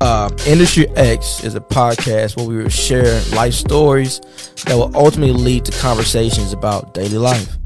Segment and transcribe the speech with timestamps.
[0.00, 4.20] Uh, Industry X is a podcast where we will share life stories
[4.66, 7.56] that will ultimately lead to conversations about daily life.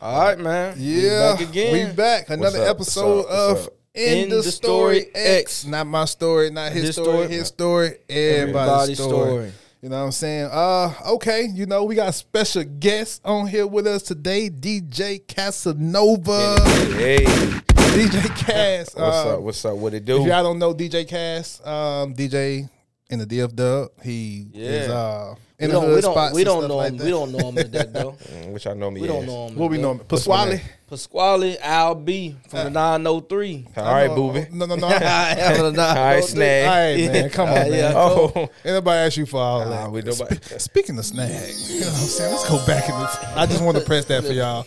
[0.00, 0.76] All right, man.
[0.78, 1.88] We Yeah, back again.
[1.88, 2.30] we back.
[2.30, 2.76] Another up?
[2.76, 3.48] episode What's up?
[3.50, 3.72] What's of up?
[3.94, 5.66] In, the, Story X.
[5.66, 7.28] Not my story, not his, His story, story.
[7.28, 9.10] his story, everybody's, Everybody's story.
[9.28, 9.52] story.
[9.82, 10.48] You know what I'm saying?
[10.50, 11.42] Uh, okay.
[11.52, 16.56] You know we got a special guest on here with us today, DJ Casanova.
[16.94, 17.24] Hey,
[17.90, 18.94] DJ Cass.
[18.94, 19.40] what's uh, up?
[19.40, 19.76] What's up?
[19.76, 20.22] What it do?
[20.22, 22.68] If y'all don't know DJ Cass, um, DJ
[23.10, 24.94] in the DF Dub, he is Yeah.
[24.94, 26.34] uh We in the hood we spots.
[26.34, 26.96] we don't know like him.
[26.98, 27.04] that.
[27.04, 28.12] We don't know him as that though.
[28.32, 29.02] Mm, Which I know me.
[29.02, 29.56] We don't know him.
[29.56, 29.94] What we know?
[29.94, 30.08] that.
[30.08, 30.60] Pasquale.
[30.88, 33.68] Pasquale Al B from the 903.
[33.76, 34.46] All right, No, booby.
[34.52, 34.86] No, no, no.
[34.86, 36.66] All All right, snag.
[36.68, 36.74] All
[37.04, 37.30] right, man.
[37.30, 37.72] Come on, Yeah, man.
[37.72, 37.92] yeah.
[37.94, 39.90] Oh, Ain't nobody ask you for all Nah, that.
[39.92, 41.30] we nobody- Spe- speaking of snag,
[41.68, 42.32] you know what I'm saying?
[42.32, 43.16] Let's go back in this.
[43.36, 44.66] I just want to press that for y'all.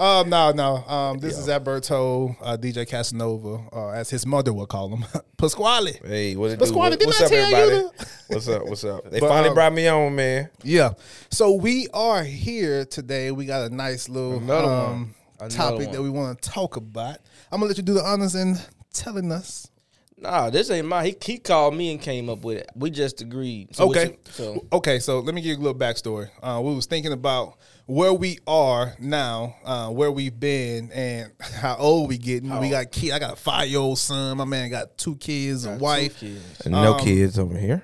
[0.00, 0.76] Um, no, no.
[0.88, 5.04] Um, this is Alberto, uh, DJ Casanova, uh, as his mother would call him,
[5.36, 5.92] Pasquale.
[6.02, 6.64] hey, what it do?
[6.64, 7.86] Pasquale, What- what's up, everybody?
[8.28, 8.64] What's up?
[8.66, 9.10] What's up?
[9.10, 10.48] They But, finally um, brought me on, man.
[10.62, 10.92] Yeah.
[11.30, 13.30] So we are here today.
[13.30, 15.92] We got a nice little Another um, Another topic one.
[15.96, 17.16] that we want to talk about.
[17.52, 18.56] I'm gonna let you do the honors in
[18.94, 19.68] telling us.
[20.16, 21.06] Nah, this ain't mine.
[21.06, 22.70] He, he called me and came up with it.
[22.76, 23.74] We just agreed.
[23.76, 24.04] So Okay.
[24.06, 26.30] you- so Okay, so let me give you a little backstory.
[26.42, 27.58] Uh, we was thinking about
[27.90, 32.56] where we are now, uh, where we've been, and how old we getting.
[32.60, 33.10] We got kid.
[33.10, 34.36] I got a five year old son.
[34.36, 36.20] My man got two kids, a wife.
[36.20, 36.66] Kids.
[36.66, 37.82] No Um, kids over here.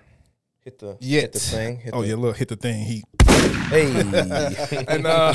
[0.60, 1.22] Hit the Yet.
[1.22, 1.76] hit the thing.
[1.78, 2.84] Hit oh the, yeah, look, hit the thing.
[2.84, 3.02] He
[3.68, 3.90] Hey.
[4.88, 5.32] and uh,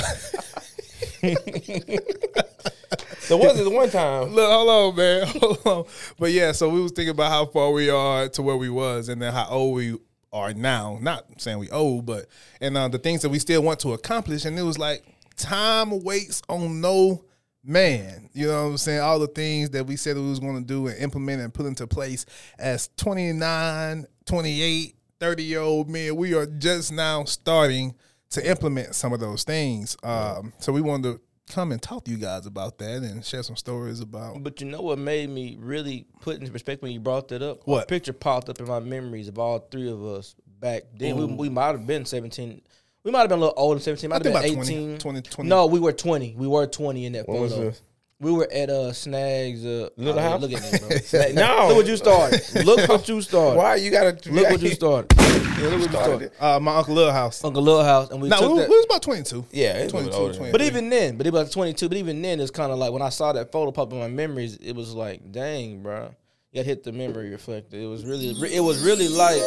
[3.19, 4.33] so was it the one time?
[4.33, 5.83] look, hold on, man, hold on.
[6.17, 9.09] But yeah, so we was thinking about how far we are to where we was,
[9.09, 9.97] and then how old we
[10.33, 10.97] are now.
[11.01, 12.27] Not saying we old, but
[12.59, 14.45] and uh, the things that we still want to accomplish.
[14.45, 15.03] And it was like
[15.37, 17.23] time waits on no
[17.63, 18.29] man.
[18.33, 19.01] You know what I'm saying?
[19.01, 21.65] All the things that we said we was going to do and implement and put
[21.65, 22.25] into place
[22.57, 27.93] as 29, 28, 30 year old men, we are just now starting
[28.31, 29.97] to implement some of those things.
[30.03, 31.21] Um, so we wanted to
[31.51, 34.41] come and talk to you guys about that and share some stories about.
[34.41, 37.61] But you know what made me really put into perspective when you brought that up?
[37.65, 37.83] What?
[37.83, 41.17] A picture popped up in my memories of all three of us back then.
[41.17, 42.61] We, we might have been 17.
[43.03, 44.09] We might have been a little older than 17.
[44.09, 44.99] Might I have think been about 20, 18.
[44.99, 45.49] 20, 20.
[45.49, 46.35] No, we were 20.
[46.37, 47.69] We were 20 in that What was photo.
[47.69, 47.81] this?
[48.19, 50.41] We were at uh Snags uh Little oh, House?
[50.41, 50.97] Look at me, bro.
[51.03, 51.67] Snag- No.
[51.69, 52.65] Look what you started.
[52.65, 53.57] Look what you started.
[53.57, 55.11] Why you gotta Look what you started.
[55.61, 56.33] Yeah, you started it?
[56.39, 57.43] Uh, my uncle Little House.
[57.43, 58.69] Uncle Lil House and we No, took we, that.
[58.69, 59.45] we was about 22.
[59.51, 60.51] Yeah, it's 22, 22, 23.
[60.51, 61.87] But even then, but it was 22.
[61.87, 64.07] But even then, it's kind of like when I saw that photo pop in my
[64.07, 66.13] memories, it was like, dang, bro,
[66.51, 67.77] you got hit the memory reflector.
[67.77, 69.39] It was really, it was really like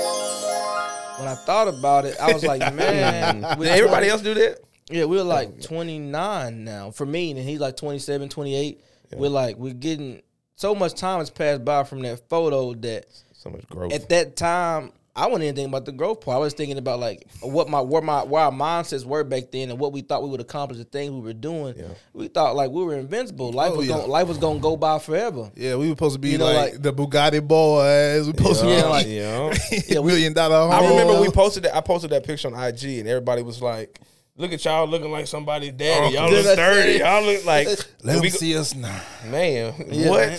[1.19, 4.59] when I thought about it, I was like, man, Did everybody 20 else do that?
[4.91, 8.81] Yeah, we're like 29 now for me, and he's like 27, 28.
[9.17, 10.23] We're like, we're getting
[10.57, 13.93] so much time has passed by from that photo that So much growth.
[13.93, 16.35] at that time, I wasn't even thinking about the growth part.
[16.37, 19.71] I was thinking about like what my where my where our mindsets were back then
[19.71, 21.75] and what we thought we would accomplish, the things we were doing.
[21.79, 21.85] Yeah.
[22.13, 23.53] We thought like we were invincible.
[23.53, 23.97] Life Oh, was yeah.
[23.99, 25.53] going life was gonna go by forever.
[25.55, 28.27] Yeah, we were supposed to be You know, like, like- the Bugatti boys.
[28.27, 29.55] We supposed Yeah, to like- be yeah.
[29.87, 30.73] Yeah, we- million dollar.
[30.75, 31.77] I remember we posted that.
[31.77, 34.01] I posted that picture on IG, and everybody was like,
[34.37, 36.17] "Look at y'all looking like somebody's daddy.
[36.17, 36.99] Oh, y'all look I thirty.
[36.99, 39.01] Y'all look like Let we them go- see us now.
[39.31, 39.75] man.
[39.91, 40.39] Yeah, what man.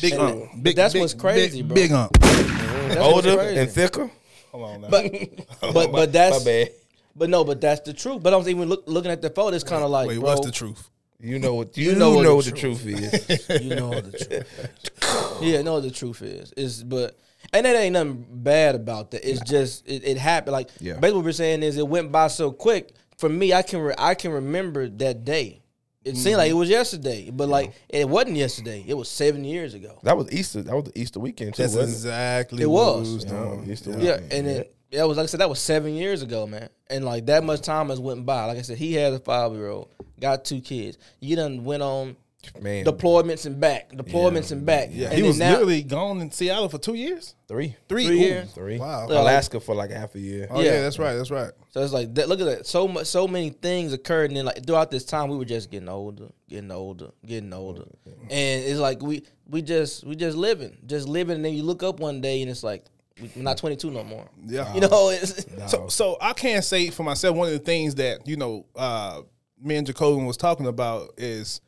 [0.00, 0.62] Big And ump.
[0.62, 1.74] Big, that's big, what's crazy, big, bro.
[1.74, 2.69] Big ump.
[2.94, 4.10] That's what's older and thicker?
[4.52, 4.88] Hold on now.
[5.60, 6.70] But but but that's My bad.
[7.16, 8.22] but no, but that's the truth.
[8.22, 9.54] But I was even look, looking at the photo.
[9.54, 10.88] It's kind of like, Wait, bro, what's the truth?
[11.22, 13.62] You know what you, know know, what what the the truth is.
[13.62, 15.38] you know what the truth.
[15.42, 16.52] yeah, know what the truth is.
[16.56, 17.18] Is but
[17.52, 19.28] and that ain't nothing bad about that.
[19.28, 20.52] It's just it, it happened.
[20.52, 20.94] Like Yeah.
[20.94, 22.94] basically what we're saying is it went by so quick.
[23.18, 25.60] For me, I can re- I can remember that day.
[26.02, 26.18] It mm-hmm.
[26.18, 28.84] seemed like it was yesterday, but like it wasn't yesterday.
[28.86, 29.98] It was seven years ago.
[30.02, 30.62] That was Easter.
[30.62, 31.62] That was the Easter weekend too.
[31.62, 33.08] That's wasn't exactly It what was.
[33.08, 33.66] we was Yeah, doing.
[33.66, 34.52] used to- Yeah, Okay, and yeah.
[34.52, 36.68] it that was like I said that was seven years ago, man.
[36.88, 38.46] And like that much time has went by.
[38.46, 39.88] Like I said, he had a five year old,
[40.18, 40.98] got two kids.
[41.20, 42.16] You done went on it?
[42.60, 42.84] Man.
[42.84, 44.88] deployments and back, deployments and back.
[44.92, 47.34] Yeah, and he was now- literally gone in Seattle for two years.
[47.48, 48.26] three, Three, Three Ooh.
[48.26, 48.52] years.
[48.52, 48.78] three.
[48.78, 49.08] Wow.
[49.10, 50.46] Yeah, Alaska for like half a year.
[50.50, 50.72] Oh yeah.
[50.74, 50.80] Yeah.
[50.82, 51.14] that's right.
[51.14, 51.50] That's right.
[51.70, 52.66] So it's like that, look at that.
[52.66, 55.70] So much, so many things occurred, and then like throughout this time, we were just
[55.70, 60.76] getting older, getting older, getting older, and it's like we we just we just living,
[60.86, 62.84] just living, and then you look up one day and it's like
[63.20, 64.28] we- we're not twenty two no more.
[64.46, 64.72] Yeah.
[64.74, 67.36] You know, it's, So, so I can't say for myself.
[67.36, 69.22] One of the things that you know, uh,
[69.62, 71.60] me and Jacobin was talking about is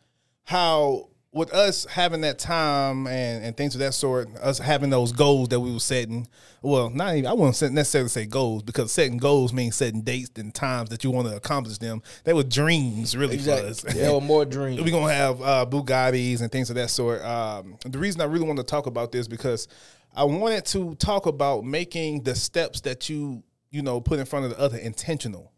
[0.45, 5.13] how with us having that time and, and things of that sort, us having those
[5.13, 6.29] goals that we were setting.
[6.61, 10.55] Well, not even I wouldn't necessarily say goals because setting goals means setting dates and
[10.55, 12.03] times that you want to accomplish them.
[12.25, 13.83] They were dreams, really, for us.
[13.85, 14.13] Exactly.
[14.13, 14.81] Were more dreams.
[14.85, 17.23] We're gonna have uh, Bugattis and things of that sort.
[17.23, 19.69] Um, the reason I really want to talk about this because
[20.15, 24.45] I wanted to talk about making the steps that you you know put in front
[24.45, 25.52] of the other intentional.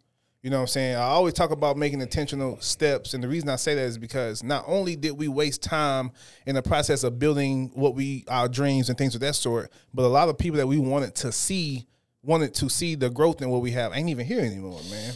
[0.45, 0.97] You know what I'm saying?
[0.97, 4.43] I always talk about making intentional steps, and the reason I say that is because
[4.43, 6.13] not only did we waste time
[6.45, 10.03] in the process of building what we our dreams and things of that sort, but
[10.03, 11.87] a lot of people that we wanted to see
[12.23, 15.15] wanted to see the growth in what we have ain't even here anymore, man.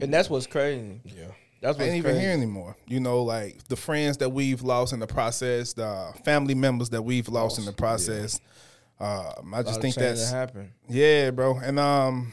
[0.00, 0.98] and that's what's crazy.
[1.04, 1.26] Yeah.
[1.60, 1.90] That's what's crazy.
[1.90, 2.20] ain't even crazy.
[2.20, 2.74] here anymore.
[2.86, 7.02] You know, like the friends that we've lost in the process, the family members that
[7.02, 8.40] we've lost in the process.
[8.98, 10.70] Um, I A lot just of think change that's that happened.
[10.88, 11.58] yeah, bro.
[11.58, 12.32] And um,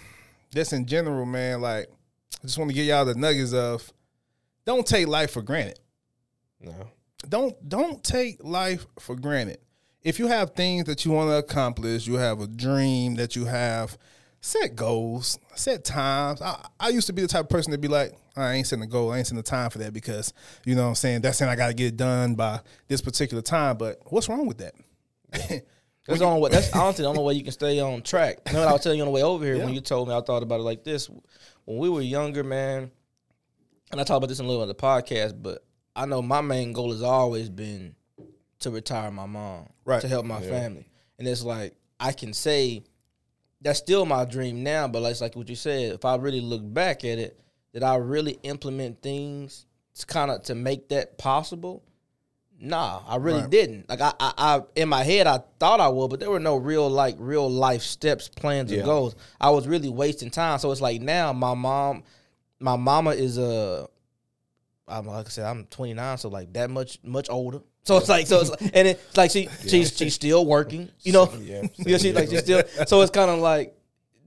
[0.54, 1.60] just in general, man.
[1.60, 1.88] Like,
[2.44, 3.92] I just want to give y'all the nuggets of
[4.66, 5.80] don't take life for granted.
[6.62, 6.74] No.
[7.28, 9.60] Don't don't take life for granted.
[10.04, 13.46] If you have things that you want to accomplish, you have a dream that you
[13.46, 13.98] have.
[14.40, 16.42] Set goals, set times.
[16.44, 18.84] I, I used to be the type of person to be like, I ain't setting
[18.84, 20.32] a goal, I ain't setting a time for that because
[20.64, 23.02] you know what I'm saying that's saying I got to get it done by this
[23.02, 23.78] particular time.
[23.78, 24.76] But what's wrong with that?
[26.08, 26.52] That's the only way.
[26.52, 28.38] That's honestly the only way you can stay on track.
[28.48, 29.66] You know what I was telling you on the way over here Yeah.
[29.66, 31.10] when you told me I thought about it like this.
[31.68, 32.90] When we were younger, man,
[33.92, 35.66] and I talk about this in a little on the podcast, but
[35.98, 37.94] I know my main goal has always been
[38.60, 40.00] to retire my mom, Right.
[40.00, 40.88] To help my family,
[41.20, 42.86] and it's like I can say
[43.60, 44.88] that's still my dream now.
[44.88, 47.38] But like, it's like what you said, if I really look back at it,
[47.74, 49.66] did I really implement things
[49.96, 51.84] to kind of to make that possible?
[52.60, 53.50] Nah, I really Right.
[53.50, 53.88] didn't.
[53.88, 56.56] Like I, I, I, in my head, I thought I would, but there were no
[56.56, 58.82] real like real life steps, plans, Yeah.
[58.82, 59.16] or goals.
[59.40, 60.58] I was really wasting time.
[60.60, 62.04] So it's like now my mom,
[62.60, 63.88] my mama is a,
[64.88, 67.60] I'm like I said, I'm 29, so like that much much older.
[67.84, 71.14] So it's like so it's like, and it's like she she's she's still working, you
[71.14, 71.32] know.
[71.40, 71.62] Yeah.
[71.78, 72.64] Yeah, she like she's still.
[72.88, 73.77] So it's kind of like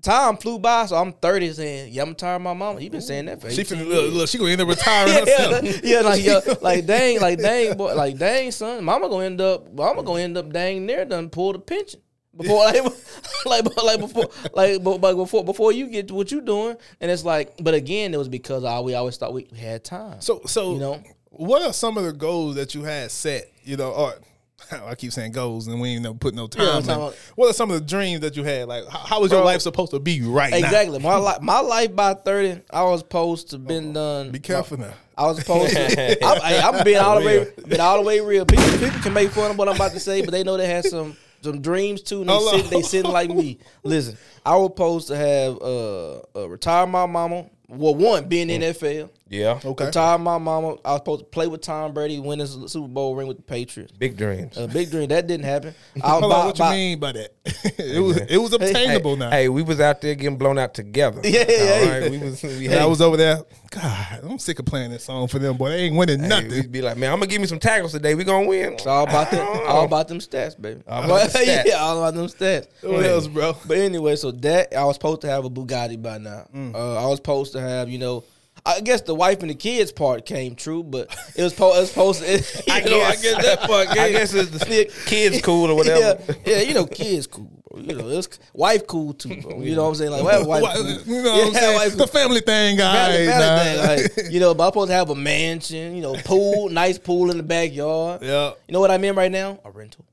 [0.01, 0.87] time flew by.
[0.87, 3.51] So I'm 30, saying, "Yeah, I'm tired of my mama." You've been saying that for
[3.51, 3.95] She 18 finna years.
[4.05, 5.85] look, look, she gonna end up retiring yeah, herself.
[5.85, 9.73] yeah, like yeah, like dang, like dang, boy, like dang, son, mama gonna end up,
[9.73, 12.01] mama gonna end up dang near done pull the pension
[12.37, 12.83] before like,
[13.47, 17.11] like, like before, like, but, but before before you get to what you doing, and
[17.11, 20.21] it's like, but again, it was because I, we always thought we had time.
[20.21, 21.03] So, so You know?
[21.31, 23.51] what are some of the goals that you had set?
[23.65, 24.15] You know, or
[24.73, 26.79] I keep saying goals, and we ain't never put no time.
[26.79, 26.85] in.
[26.85, 28.69] about- what are some of the dreams that you had?
[28.69, 30.57] Like, how, how was your life supposed to be right now?
[30.59, 34.31] Exactly, my life, my life by thirty, I was supposed to been done.
[34.31, 34.93] Be careful now.
[35.17, 36.25] I was supposed to.
[36.25, 38.47] I'm, I'm being all the way, being all the way real.
[38.47, 40.67] People, people can make fun of what I'm about to say, but they know they
[40.67, 42.61] had some some dreams too, and they Hold on.
[42.61, 43.59] sit, they sitting like me.
[43.83, 47.47] Listen, I was supposed to have uh, uh retire my mama.
[47.69, 49.61] Well, one being in NFL, Yeah.
[49.65, 49.91] Okay.
[49.93, 50.75] Time my mama.
[50.85, 53.45] I was supposed to play with Tom Brady, win his Super Bowl ring with the
[53.45, 53.93] Patriots.
[53.97, 54.57] Big dreams.
[54.59, 55.73] A big dream that didn't happen.
[56.03, 57.33] I was Hold on, by- what by- you mean by that?
[57.79, 59.31] it was it was obtainable now.
[59.31, 61.21] Hey, we was out there getting blown out together.
[61.23, 61.99] Yeah, yeah, yeah.
[62.01, 62.43] right, we was.
[62.43, 63.45] We And had, I was over there.
[63.71, 65.69] God, I'm sick of playing this song for them, boy.
[65.69, 66.51] They ain't winning hey, nothing.
[66.51, 68.17] we'd be like, man, I'm gonna give me some tackles today.
[68.17, 68.73] We gonna win.
[68.73, 70.83] It's all about them, all about them stats, baby.
[70.89, 71.65] All about the stats.
[71.67, 72.67] yeah, all about them stats.
[72.83, 73.57] what else, bro?
[73.69, 76.49] But anyway, so that I was supposed to have a Bugatti by now.
[76.53, 76.75] Mm.
[76.75, 78.25] Uh, I was supposed to have, you know,
[78.65, 81.81] I guess the wife and the kids part came true, but it was, po- it
[81.81, 82.63] was supposed to.
[82.73, 83.89] I know, guess, I guess that part.
[83.89, 86.01] I guess it's the kids cool or whatever.
[86.01, 87.51] Yeah, yeah, you know, kids cool.
[87.71, 87.81] Bro.
[87.83, 89.41] You know, it's wife cool too.
[89.41, 89.61] Bro.
[89.63, 90.11] You know what I'm saying?
[90.11, 90.85] Like, well, wife cool.
[91.17, 91.77] you know what I'm Yeah, saying?
[91.77, 93.17] wife the family thing, guys.
[93.17, 96.15] Family- family thing, like, you know, but I'm supposed to have a mansion, you know,
[96.25, 98.23] pool, nice pool in the backyard.
[98.23, 98.53] Yeah.
[98.69, 99.61] You know what I'm in right now?
[99.65, 100.05] A rental.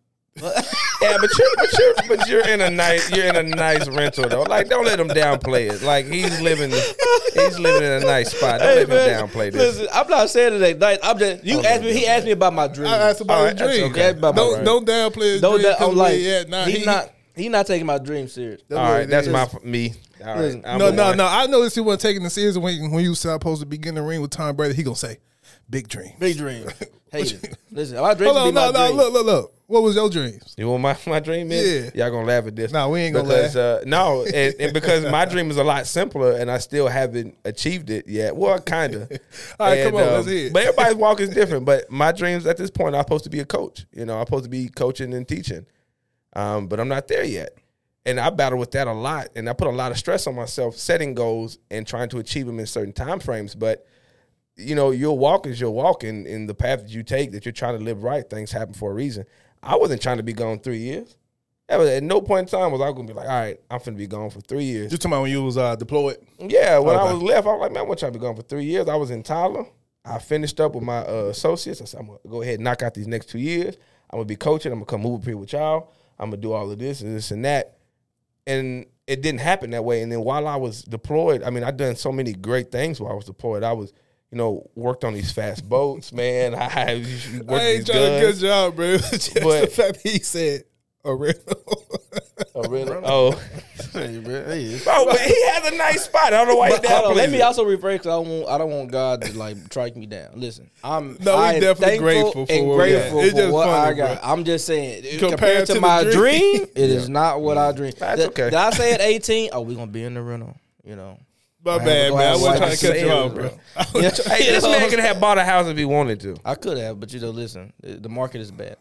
[0.99, 4.27] Yeah, but you're but you're but you're in a nice you're in a nice rental
[4.27, 4.41] though.
[4.43, 5.83] Like, don't let him downplay it.
[5.83, 8.59] Like he's living he's living in a nice spot.
[8.61, 9.77] Don't Hey, let man, him downplay this.
[9.77, 10.97] Listen, I'm not saying it nice.
[11.03, 11.93] I'm just you Okay, asked me.
[11.93, 12.87] He asked me about my dream.
[12.87, 13.91] I asked about All his right, dream.
[13.91, 13.99] okay.
[14.01, 14.65] That's about Don't dream.
[14.65, 15.63] don't downplay his Don't dream.
[15.63, 16.65] that, 'cause I'm like, he at now.
[16.65, 17.11] he's He- not.
[17.35, 18.61] He not taking my dream serious.
[18.67, 19.33] That's All what right, it that's is.
[19.33, 19.93] my me.
[20.21, 21.17] All right, Listen, No, no, one.
[21.17, 21.27] no.
[21.27, 23.93] I noticed he wasn't taking it serious when when you was supposed to be getting
[23.95, 24.73] the ring with Tom Brady.
[24.73, 25.19] He gonna say,
[25.69, 26.65] "Big dream." Big dream.
[27.11, 27.55] Hate it.
[27.71, 28.87] Listen, my dreams Hold be on, my no, no.
[28.87, 28.97] dream.
[28.97, 29.53] Look, look, look.
[29.67, 30.55] What was your dreams?
[30.57, 31.91] You want my, my dream is?
[31.93, 32.05] Yeah.
[32.05, 32.71] Y'all gonna laugh at this.
[32.71, 35.85] Nah, we ain't gonna because, Uh, no, and, and because my dream is a lot
[35.85, 38.33] simpler and I still haven't achieved it yet.
[38.33, 39.11] Well, kind of.
[39.59, 40.53] All right, come on, let's hear it.
[40.53, 41.65] But everybody's walk is different.
[41.65, 43.85] But my dreams at this point, I'm supposed to be a coach.
[43.91, 45.65] You know, I'm supposed to be coaching and teaching.
[46.33, 47.49] Um, but I'm not there yet.
[48.05, 49.27] And I battle with that a lot.
[49.35, 52.45] And I put a lot of stress on myself setting goals and trying to achieve
[52.45, 53.53] them in certain time frames.
[53.53, 53.85] But
[54.55, 57.45] you know, your walk is your walk, and in the path that you take, that
[57.45, 59.25] you're trying to live right, things happen for a reason.
[59.61, 61.15] I wasn't trying to be gone three years.
[61.69, 63.79] Was, at no point in time was I going to be like, all right, I'm
[63.79, 64.91] finna be gone for three years.
[64.91, 66.17] You talking about when you was uh, deployed?
[66.39, 68.35] Yeah, when I was left, I was like, man, I wasn't trying to be gone
[68.37, 68.87] for three years.
[68.87, 69.65] I was in Tyler.
[70.05, 71.81] I finished up with my uh, associates.
[71.81, 73.75] I said, I'm gonna go ahead and knock out these next two years.
[74.09, 74.71] I'm gonna be coaching.
[74.71, 75.91] I'm gonna come move up here with y'all.
[76.17, 77.77] I'm gonna do all of this and this and that.
[78.45, 80.01] And it didn't happen that way.
[80.01, 83.11] And then while I was deployed, I mean, I done so many great things while
[83.11, 83.63] I was deployed.
[83.63, 83.91] I was,
[84.31, 86.53] you know, worked on these fast boats, man.
[86.55, 88.97] I, I worked I these ain't done a good job, bro.
[88.97, 90.63] Just the But- fact that he said
[91.05, 91.63] original.
[92.53, 92.91] Oh, really?
[93.03, 93.31] Oh,
[93.93, 94.79] Hey, bro, hey.
[94.87, 96.27] oh, but he has a nice spot.
[96.27, 98.27] I don't know why he But hold on, let me also rephrase because I don't
[98.29, 100.31] want I don't want God to like strike me down.
[100.35, 102.99] Listen, I'm No, we I am definitely thankful grateful for and what we got.
[102.99, 104.21] grateful It's for just what funny, I got.
[104.21, 104.31] bro.
[104.31, 106.13] I'm just saying Compared compared, to to, my dream.
[106.57, 107.95] dream, it is not what I dreamed.
[107.97, 108.45] That's Did- okay.
[108.45, 109.49] Did I say at 18?
[109.53, 110.55] Oh, we gonna be in the rental.
[110.83, 111.19] You know.
[111.67, 112.21] My bad, man.
[112.21, 113.49] I have wasn't trying to cut you sales, off, bro.
[113.91, 114.01] bro.
[114.01, 116.37] Hey, this man could have bought a house if he wanted to.
[116.45, 118.77] I could have, but you know, listen, the the market is bad.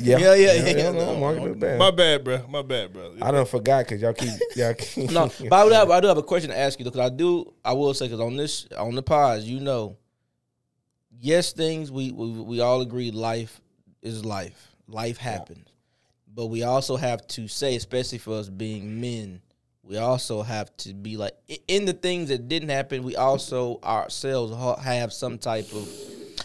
[0.00, 0.90] Yeah, Yeah, yeah, yeah.
[0.92, 1.78] no, market is bad.
[1.78, 2.46] My bad, bro.
[2.48, 3.14] My bad, bro.
[3.20, 5.10] I done forgot because y'all keep y'all keep.
[5.12, 7.10] No, but I do have I do have a question to ask you though, because
[7.10, 9.96] I do I will say because on this on the pods you know,
[11.20, 13.60] yes things we, we we all agree life
[14.02, 15.68] is life life happens,
[16.32, 19.40] but we also have to say especially for us being men
[19.84, 21.32] we also have to be like
[21.66, 25.88] in the things that didn't happen we also ourselves have some type of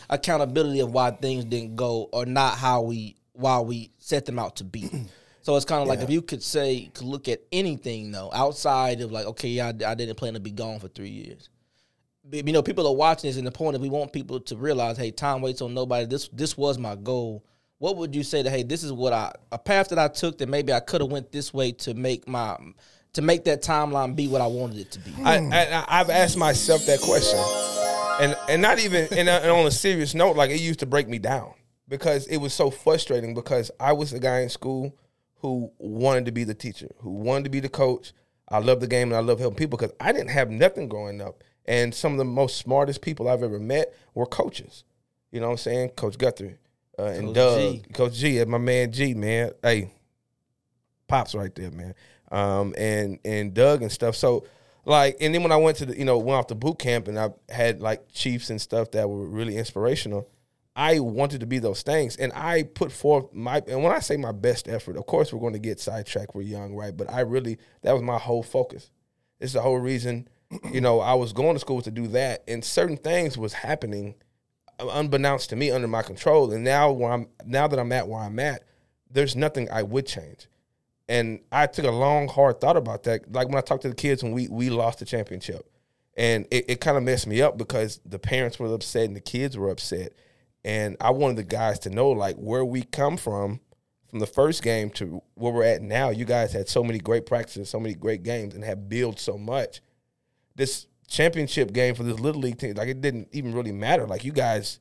[0.09, 4.57] accountability of why things didn't go or not how we why we set them out
[4.57, 4.89] to be.
[5.43, 8.99] So it's kind of like if you could say, could look at anything though, outside
[8.99, 11.47] of like, okay, yeah, I, I didn't plan to be gone for three years.
[12.29, 14.97] You know, people are watching this, and the point is, we want people to realize,
[14.97, 16.05] hey, time waits on nobody.
[16.05, 17.45] This this was my goal.
[17.77, 20.37] What would you say that, hey, this is what I a path that I took
[20.39, 22.57] that maybe I could have went this way to make my
[23.13, 25.11] to make that timeline be what I wanted it to be.
[25.23, 27.39] I, I I've asked myself that question,
[28.21, 30.85] and and not even and, uh, and on a serious note, like it used to
[30.85, 31.53] break me down
[31.87, 34.95] because it was so frustrating because I was the guy in school
[35.35, 38.13] who wanted to be the teacher, who wanted to be the coach.
[38.49, 41.21] I love the game and I love helping people because I didn't have nothing growing
[41.21, 44.83] up, and some of the most smartest people I've ever met were coaches.
[45.31, 45.89] You know what I'm saying?
[45.89, 46.57] Coach Guthrie
[46.97, 47.83] uh, and Coach Doug, G.
[47.93, 49.51] Coach G, my man G, man.
[49.61, 49.91] Hey,
[51.07, 51.93] pops right there, man.
[52.31, 54.15] Um, and and Doug and stuff.
[54.15, 54.45] So
[54.85, 57.07] like, and then when I went to the, you know, went off to boot camp
[57.07, 60.29] and I had like chiefs and stuff that were really inspirational.
[60.77, 63.63] I wanted to be those things, and I put forth my.
[63.67, 66.35] And when I say my best effort, of course we're going to get sidetracked.
[66.35, 66.95] We're young, right?
[66.95, 68.91] But I really that was my whole focus.
[69.39, 70.29] It's the whole reason,
[70.71, 74.15] you know, I was going to school to do that, and certain things was happening
[74.79, 78.21] unbeknownst to me under my control and now where i'm now that i'm at where
[78.21, 78.63] i'm at
[79.09, 80.47] there's nothing i would change
[81.09, 83.31] and i took a long hard thought about that.
[83.31, 85.69] Like when i talked to the kids when we we lost the championship.
[86.15, 89.21] And it, it kind of messed me up because the parents were upset and the
[89.21, 90.13] kids were upset.
[90.65, 93.59] And i wanted the guys to know like where we come from
[94.09, 96.09] from the first game to where we're at now.
[96.09, 99.37] You guys had so many great practices so many great games and have built so
[99.37, 99.81] much.
[100.55, 104.07] This championship game for this little league team, like it didn't even really matter.
[104.07, 104.79] Like you guys,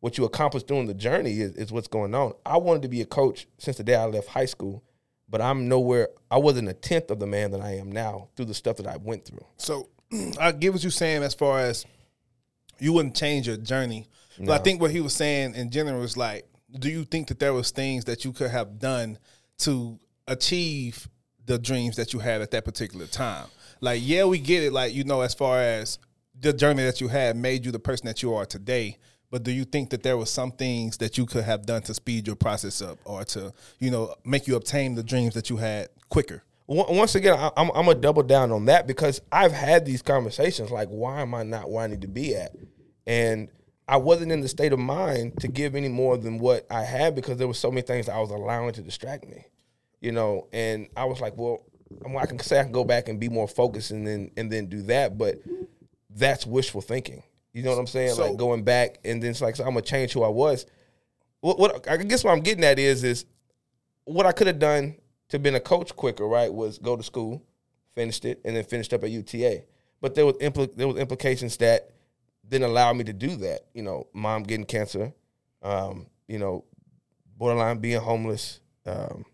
[0.00, 2.32] what you accomplished during the journey is, is what's going on.
[2.46, 4.82] I wanted to be a coach since the day I left high school,
[5.28, 6.08] but I'm nowhere.
[6.30, 8.86] I wasn't a tenth of the man that I am now through the stuff that
[8.86, 9.44] I went through.
[9.56, 9.88] So
[10.40, 11.84] I get what you're saying as far as
[12.78, 14.06] you wouldn't change your journey.
[14.40, 16.46] But I think what he was saying in general is like,
[16.78, 19.18] do you think that there was things that you could have done
[19.58, 21.08] to achieve
[21.44, 23.48] the dreams that you had at that particular time?
[23.80, 24.72] Like, yeah, we get it.
[24.72, 25.98] Like, you know, as far as
[26.40, 28.98] the journey that you had made you the person that you are today.
[29.30, 31.94] But do you think that there were some things that you could have done to
[31.94, 35.56] speed your process up or to, you know, make you obtain the dreams that you
[35.56, 36.42] had quicker?
[36.66, 40.70] Once again, I'm, I'm gonna double down on that because I've had these conversations.
[40.70, 42.54] Like, why am I not where I need to be at?
[43.06, 43.48] And
[43.86, 47.14] I wasn't in the state of mind to give any more than what I had
[47.14, 49.46] because there were so many things I was allowing to distract me,
[50.02, 50.46] you know.
[50.52, 51.62] And I was like, well,
[52.18, 54.66] I can say I can go back and be more focused and then and then
[54.66, 55.36] do that, but
[56.10, 57.22] that's wishful thinking.
[57.58, 58.14] You know what I'm saying?
[58.14, 60.64] So- like going back and then it's like so I'm gonna change who I was.
[61.40, 63.24] What, what I guess what I'm getting at is is
[64.04, 64.96] what I could have done
[65.28, 67.42] to been a coach quicker, right, was go to school,
[67.94, 69.64] finished it, and then finished up at UTA.
[70.00, 71.90] But there was impl- there was implications that
[72.48, 73.62] didn't allow me to do that.
[73.74, 75.12] You know, mom getting cancer,
[75.62, 76.64] um, you know,
[77.36, 79.24] borderline being homeless, um,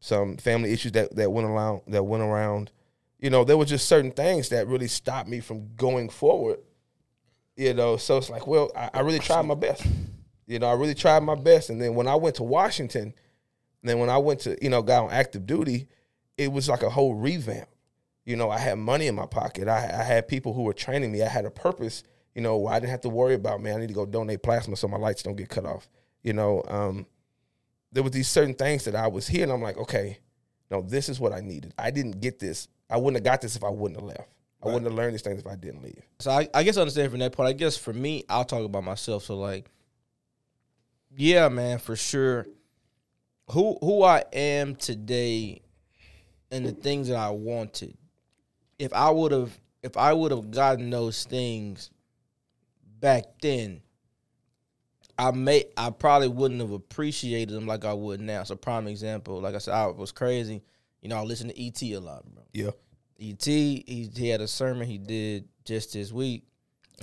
[0.00, 2.70] some family issues that that went around that went around.
[3.18, 6.58] You know, there were just certain things that really stopped me from going forward.
[7.58, 9.84] You know, so it's like, well, I, I really tried my best.
[10.46, 13.12] You know, I really tried my best, and then when I went to Washington,
[13.82, 15.88] then when I went to, you know, got on active duty,
[16.36, 17.68] it was like a whole revamp.
[18.24, 19.66] You know, I had money in my pocket.
[19.66, 21.20] I, I had people who were training me.
[21.20, 22.04] I had a purpose.
[22.36, 24.76] You know, I didn't have to worry about, man, I need to go donate plasma
[24.76, 25.88] so my lights don't get cut off.
[26.22, 27.06] You know, um,
[27.90, 30.20] there was these certain things that I was here, and I'm like, okay,
[30.70, 31.74] no, this is what I needed.
[31.76, 32.68] I didn't get this.
[32.88, 34.28] I wouldn't have got this if I wouldn't have left.
[34.62, 36.02] I wouldn't have learned these things if I didn't leave.
[36.18, 37.48] So I, I guess I understand from that point.
[37.48, 39.24] I guess for me, I'll talk about myself.
[39.24, 39.70] So like,
[41.16, 42.46] yeah, man, for sure.
[43.52, 45.62] Who who I am today,
[46.50, 47.96] and the things that I wanted.
[48.78, 51.90] If I would have, if I would have gotten those things
[53.00, 53.80] back then,
[55.18, 58.44] I may, I probably wouldn't have appreciated them like I would now.
[58.44, 60.62] So prime example, like I said, I was crazy.
[61.00, 62.44] You know, I listened to ET a lot, bro.
[62.52, 62.70] Yeah.
[63.20, 66.44] ET, he, he had a sermon he did just this week.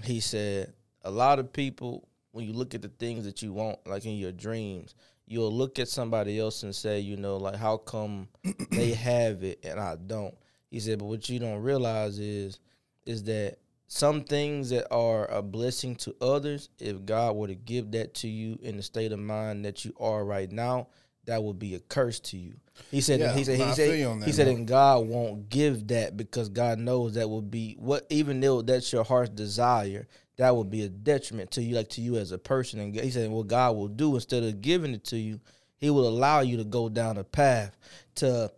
[0.04, 3.80] He said, A lot of people, when you look at the things that you want,
[3.86, 4.96] like in your dreams,
[5.28, 8.28] you'll look at somebody else and say, you know, like, how come
[8.72, 10.36] they have it and I don't?
[10.70, 12.60] He said, But what you don't realize is,
[13.06, 13.58] is that
[13.88, 18.28] some things that are a blessing to others, if God were to give that to
[18.28, 20.88] you in the state of mind that you are right now,
[21.26, 22.56] that would be a curse to you.
[22.92, 23.20] He said.
[23.20, 23.58] Yeah, he said.
[23.58, 23.90] He said.
[24.20, 24.58] that, he said, man.
[24.58, 28.92] and God won't give that because God knows that will be what, even though that's
[28.92, 32.38] your heart's desire, that would be a detriment to you, like to you as a
[32.38, 32.80] person.
[32.80, 35.40] And he said, what God will do instead of giving it to you,
[35.78, 37.78] He will allow you to go down a path
[38.16, 38.52] to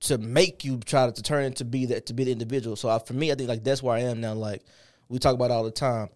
[0.00, 2.74] to make you try to, to turn into be that to be the individual.
[2.76, 4.34] So I, for me, I think like that's where I am now.
[4.34, 4.62] Like
[5.08, 6.08] we talk about all the time.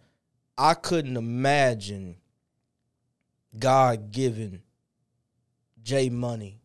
[0.59, 2.17] I couldn't imagine
[3.59, 4.63] God giving
[5.83, 6.59] Jay money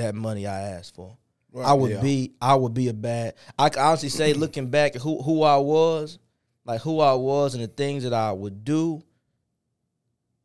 [0.00, 1.16] that money I asked for.
[1.58, 2.00] I would yeah.
[2.00, 3.34] be I would be a bad.
[3.58, 6.18] I can honestly say, looking back at who who I was,
[6.64, 9.02] like who I was and the things that I would do,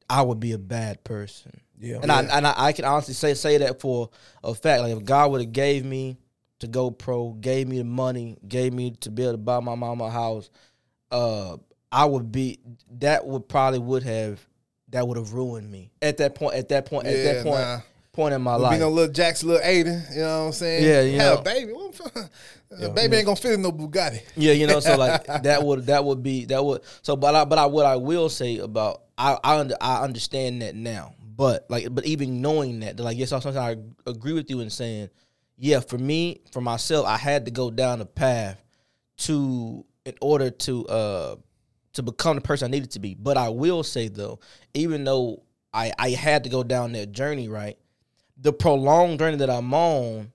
[0.10, 1.62] I would be a bad person.
[1.80, 2.00] Yeah.
[2.02, 4.10] And I and I, I can honestly say say that for
[4.44, 4.82] a fact.
[4.82, 6.18] Like if God would have gave me
[6.60, 9.76] to go pro, gave me the money, gave me to be able to buy my
[9.76, 10.50] mama a house,
[11.12, 11.58] uh,
[11.92, 12.60] I would be
[13.00, 14.46] that would probably would have
[14.90, 16.56] that would have ruined me at that point.
[16.56, 17.08] At that point.
[17.08, 17.60] At that point.
[17.60, 17.80] nah.
[18.16, 18.72] Point in my life.
[18.72, 20.10] be no little Jackson, little Aiden.
[20.16, 20.84] You know what I'm saying?
[20.86, 21.42] Yeah, you Hell, know.
[21.42, 22.30] baby, what the fuck?
[22.82, 24.22] Uh, baby ain't gonna fit in no Bugatti.
[24.38, 27.44] Yeah, you know, so like that would that would be that would so but I
[27.44, 31.14] but I what I will say about I I under, I understand that now.
[31.36, 33.76] But like but even knowing that, like yes, sometimes I
[34.08, 35.10] agree with you in saying,
[35.58, 38.64] yeah, for me, for myself, I had to go down a path
[39.18, 41.36] to in order to uh
[41.94, 43.14] to become the person I needed to be.
[43.14, 44.40] But I will say though,
[44.74, 45.44] even though
[45.74, 47.78] I I had to go down that journey, right?
[48.38, 50.32] The prolonged journey that I'm on,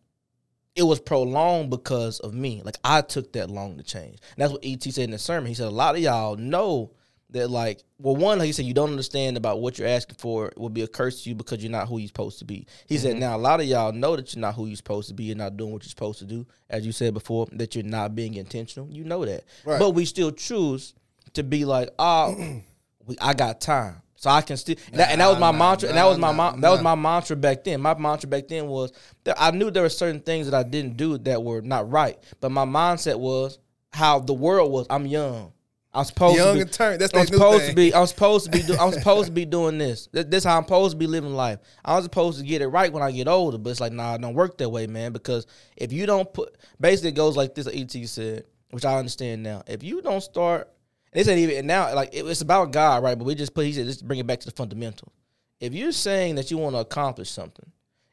[0.74, 2.62] it was prolonged because of me.
[2.64, 4.18] Like I took that long to change.
[4.36, 5.48] And that's what ET said in the sermon.
[5.48, 6.92] He said a lot of y'all know
[7.32, 10.52] that like well one like he said you don't understand about what you're asking for
[10.56, 12.66] will be a curse to you because you're not who you're supposed to be.
[12.86, 13.20] He said mm-hmm.
[13.20, 15.24] now a lot of y'all know that you're not who you're supposed to be.
[15.24, 16.46] You're not doing what you're supposed to do.
[16.68, 18.88] As you said before, that you're not being intentional.
[18.90, 19.44] You know that.
[19.64, 19.78] Right.
[19.78, 20.94] But we still choose
[21.34, 22.60] to be like, oh,
[23.06, 24.02] we, I got time.
[24.20, 26.18] So I can still, and, that, and that was my Nah, mantra, and that was
[26.18, 27.80] my nah, that was my mantra back then.
[27.80, 28.92] My mantra back then was
[29.24, 32.18] that I knew there were certain things that I didn't do that were not right,
[32.38, 33.58] but my mindset was
[33.94, 34.86] how the world was.
[34.90, 35.54] I'm young.
[35.94, 37.00] I'm supposed Young to be, and turned.
[37.00, 37.94] That's I'm supposed to be.
[37.94, 38.62] I'm supposed to be.
[38.62, 40.06] Do, I'm supposed to be doing this.
[40.08, 41.58] Th- This how I'm supposed to be living life.
[41.82, 43.56] I'm supposed to get it right when I get older.
[43.56, 45.12] But it's like, nah, it don't work that way, man.
[45.12, 45.46] Because
[45.78, 47.66] if you don't put, basically, it goes like this.
[47.66, 49.62] ET said, which I understand now.
[49.66, 50.70] If you don't start,
[51.12, 53.16] they said even and now, like it- it's about God, right?
[53.18, 53.64] But we just put.
[53.66, 55.12] He said, just bring it back to the fundamentals.
[55.60, 57.70] If you're saying that you want to accomplish something,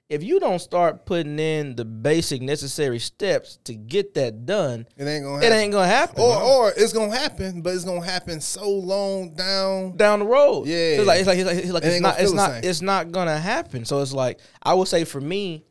[0.09, 5.03] if you don't start putting in the basic necessary steps to get that done, It
[5.05, 5.57] ain't gonna it happen.
[5.59, 6.21] ain't gonna happen.
[6.21, 9.95] Or, or it's gonna happen, but it's gonna happen so long down.
[9.97, 10.67] down the road.
[10.67, 10.75] Yeah.
[10.75, 13.11] it's like it's like it's like, it's, like, It it's not it's not it's not
[13.11, 13.85] gonna happen.
[13.85, 15.65] So it's like I would say for me,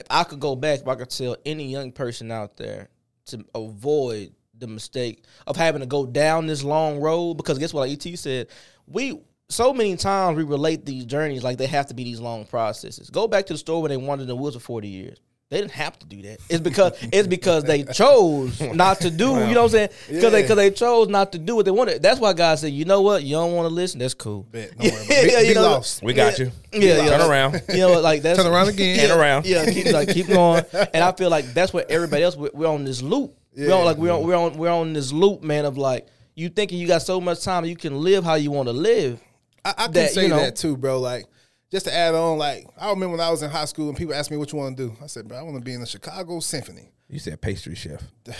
[0.00, 2.88] if I could go back, if I could tell any young person out there
[3.26, 7.88] to avoid the mistake of having to go down this long road, because guess what?
[7.88, 8.48] Like ET said,
[8.86, 9.20] we
[9.50, 13.10] so many times we relate these journeys like they have to be these long processes.
[13.10, 15.18] Go back to the store where they wandered in the woods for forty years.
[15.50, 16.38] They didn't have to do that.
[16.48, 19.32] It's because it's because they chose not to do.
[19.32, 19.88] You know what I'm saying?
[20.08, 20.42] Because they Yeah.
[20.44, 22.02] because they chose not to do what they wanted.
[22.02, 23.22] That's why God said, you know what?
[23.22, 23.98] You don't want to listen.
[23.98, 24.44] That's cool.
[24.50, 25.26] Bet, don't worry about it.
[25.26, 26.02] Be- you be know, lost.
[26.02, 26.50] We got you.
[26.72, 27.18] Yeah, yeah.
[27.18, 27.62] Turn around.
[27.68, 28.96] You know, like that's Turn around again.
[28.98, 29.44] Yeah, Turn around.
[29.44, 30.64] Yeah, keep like keep going.
[30.72, 32.34] And I feel like that's what everybody else.
[32.34, 33.36] We're, we're on this loop.
[33.56, 33.74] We're Yeah.
[33.74, 35.64] on like we're on we're on we're on this loop, man.
[35.64, 38.68] Of like you thinking you got so much time you can live how you want
[38.68, 39.20] to live.
[39.64, 40.98] I, I can that, say you know- that too, bro.
[41.00, 41.26] Like,
[41.70, 44.14] just to add on, like, I remember when I was in high school and people
[44.14, 44.96] asked me what you want to do.
[45.02, 46.90] I said, bro, I want to be in the Chicago Symphony.
[47.08, 48.02] You said pastry chef.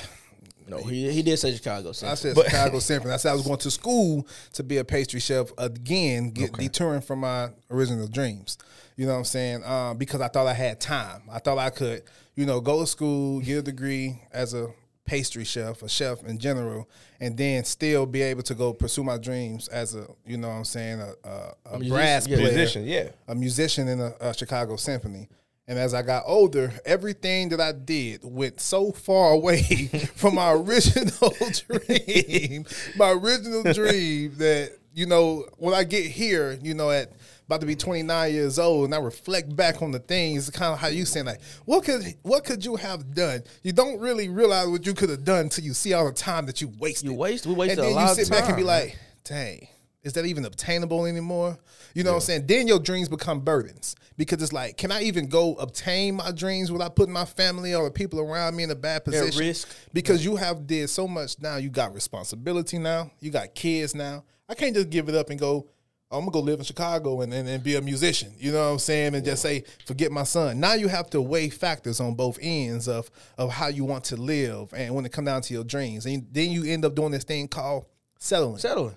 [0.68, 1.90] No, he he did say Chicago.
[1.90, 2.12] Symphony.
[2.12, 2.44] I Symphony.
[2.44, 3.12] said Chicago Symphony.
[3.12, 7.00] I said I was going to school to be a pastry chef again, get detouring
[7.02, 8.58] from my original dreams.
[8.96, 9.64] You know what I'm saying?
[9.64, 11.22] Um, because I thought I had time.
[11.30, 12.04] I thought I could,
[12.36, 14.68] you know, go to school, get a degree as a
[15.12, 16.88] pastry chef, a chef in general,
[17.20, 20.54] and then still be able to go pursue my dreams as a, you know what
[20.54, 22.36] I'm saying, a, a, a musician, brass yeah.
[22.36, 23.08] player, Musician, yeah.
[23.28, 25.28] a musician in a, a Chicago Symphony.
[25.68, 29.62] And as I got older, everything that I did went so far away
[30.16, 31.34] from my original
[31.68, 32.64] dream,
[32.96, 37.12] my original dream that, you know, when I get here, you know, at
[37.52, 40.78] about to be 29 years old and I reflect back on the things, kind of
[40.78, 43.42] how you saying like, what could what could you have done?
[43.62, 46.46] You don't really realize what you could have done until you see all the time
[46.46, 47.10] that you wasted.
[47.10, 49.68] You waste- we wasted and a then lot you sit back and be like, dang,
[50.02, 51.58] is that even obtainable anymore?
[51.94, 52.46] You know what I'm saying?
[52.46, 56.72] Then your dreams become burdens because it's like, can I even go obtain my dreams
[56.72, 59.38] without putting my family or the people around me in a bad position?
[59.38, 59.68] risk.
[59.92, 61.56] Because you have did so much now.
[61.56, 63.10] You got responsibility now.
[63.20, 64.24] You got kids now.
[64.48, 65.68] I can't just give it up and go.
[66.12, 68.32] "Oh, I'm gonna go live in Chicago and, and, and be a musician.
[68.38, 69.14] You know what I'm saying?
[69.14, 70.60] And just say, forget my son.
[70.60, 74.16] Now you have to weigh factors on both ends of of how you want to
[74.16, 76.06] live and when it come down to your dreams.
[76.06, 77.86] And then you end up doing this thing called
[78.18, 78.96] settling Settling.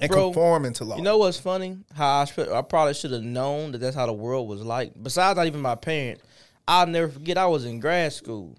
[0.00, 0.96] and Bro, conforming to law.
[0.96, 1.78] You know what's funny?
[1.94, 4.92] How I should, I probably should have known that that's how the world was like.
[5.00, 6.22] Besides, not even my parents.
[6.68, 7.38] I'll never forget.
[7.38, 8.56] I was in grad school.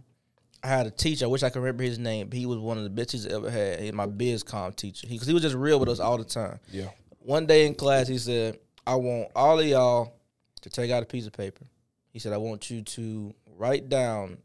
[0.64, 1.26] I had a teacher.
[1.26, 2.30] I wish I could remember his name.
[2.30, 3.80] But he was one of the best teachers I ever had.
[3.80, 5.08] He, my biz com teacher.
[5.08, 6.60] He, Cause he was just real with us all the time.
[6.72, 6.90] Yeah.
[7.28, 10.14] One day in class, he said, "I want all of y'all
[10.62, 11.66] to take out a piece of paper."
[12.10, 14.38] He said, "I want you to write down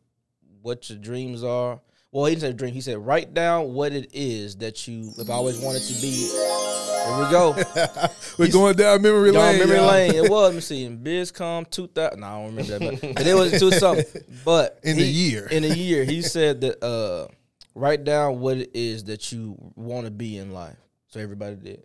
[0.62, 2.74] what your dreams are." Well, he didn't say dream.
[2.74, 7.18] He said, "Write down what it is that you have always wanted to be." Here
[7.18, 7.54] we go.
[8.38, 9.60] We're going down memory lane.
[9.60, 9.86] memory y'all.
[9.86, 10.14] lane.
[10.16, 10.48] It was.
[10.48, 10.84] Let me see.
[10.84, 12.18] In BizCom 2000.
[12.18, 13.00] No, I don't remember that.
[13.00, 14.22] But, but it was two something.
[14.44, 15.46] But In the he- year.
[15.46, 17.28] In a year, he said that uh,
[17.76, 20.76] write down what it is that you want to be in life.
[21.06, 21.84] So everybody did.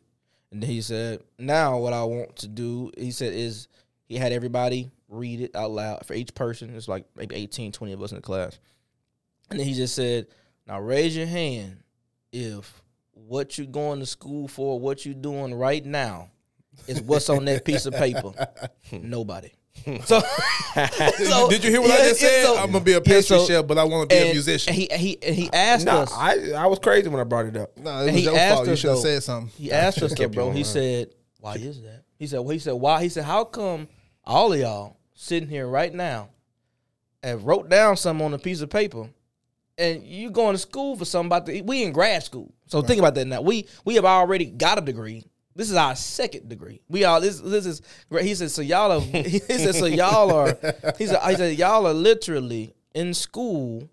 [0.51, 3.67] And he said, now what I want to do, he said, is
[4.05, 6.75] he had everybody read it out loud for each person.
[6.75, 8.59] It's like maybe 18, 20 of us in the class.
[9.49, 10.27] And then he just said,
[10.65, 11.83] now raise your hand
[12.31, 12.81] if
[13.13, 16.29] what you're going to school for, what you're doing right now,
[16.87, 18.31] is what's on that piece of paper.
[18.91, 19.49] Nobody.
[19.85, 19.97] Hmm.
[20.05, 20.19] So,
[21.17, 22.43] so- Did you hear what I just said?
[22.45, 24.29] so- I'm gonna be a yeah, pastry so- chef, but I want to be and-
[24.29, 24.73] a musician.
[24.73, 26.13] And he he and he asked Nah, us.
[26.13, 27.77] I I was crazy when I brought it up.
[27.77, 28.67] no, it was he your asked fault.
[28.67, 29.51] You us, should have though- said something.
[29.57, 30.49] He asked us, though, bro.
[30.49, 30.63] He line.
[30.65, 31.09] said,
[31.39, 33.87] "Why is that?" He said, "Well, he said why?" He said, "How come
[34.23, 36.29] all of y'all sitting here right now
[37.23, 39.07] and wrote down something on a piece of paper,
[39.77, 42.51] and you going to school for something about the we in grad school?
[42.65, 43.41] So think about that now.
[43.41, 45.23] We we have already got a degree.
[45.57, 46.81] This is our second degree.
[46.87, 48.25] We all this this is great.
[48.27, 49.01] He said so y'all are.
[49.01, 50.57] He said so y'all are.
[50.99, 53.89] He said he said y'all are literally in school."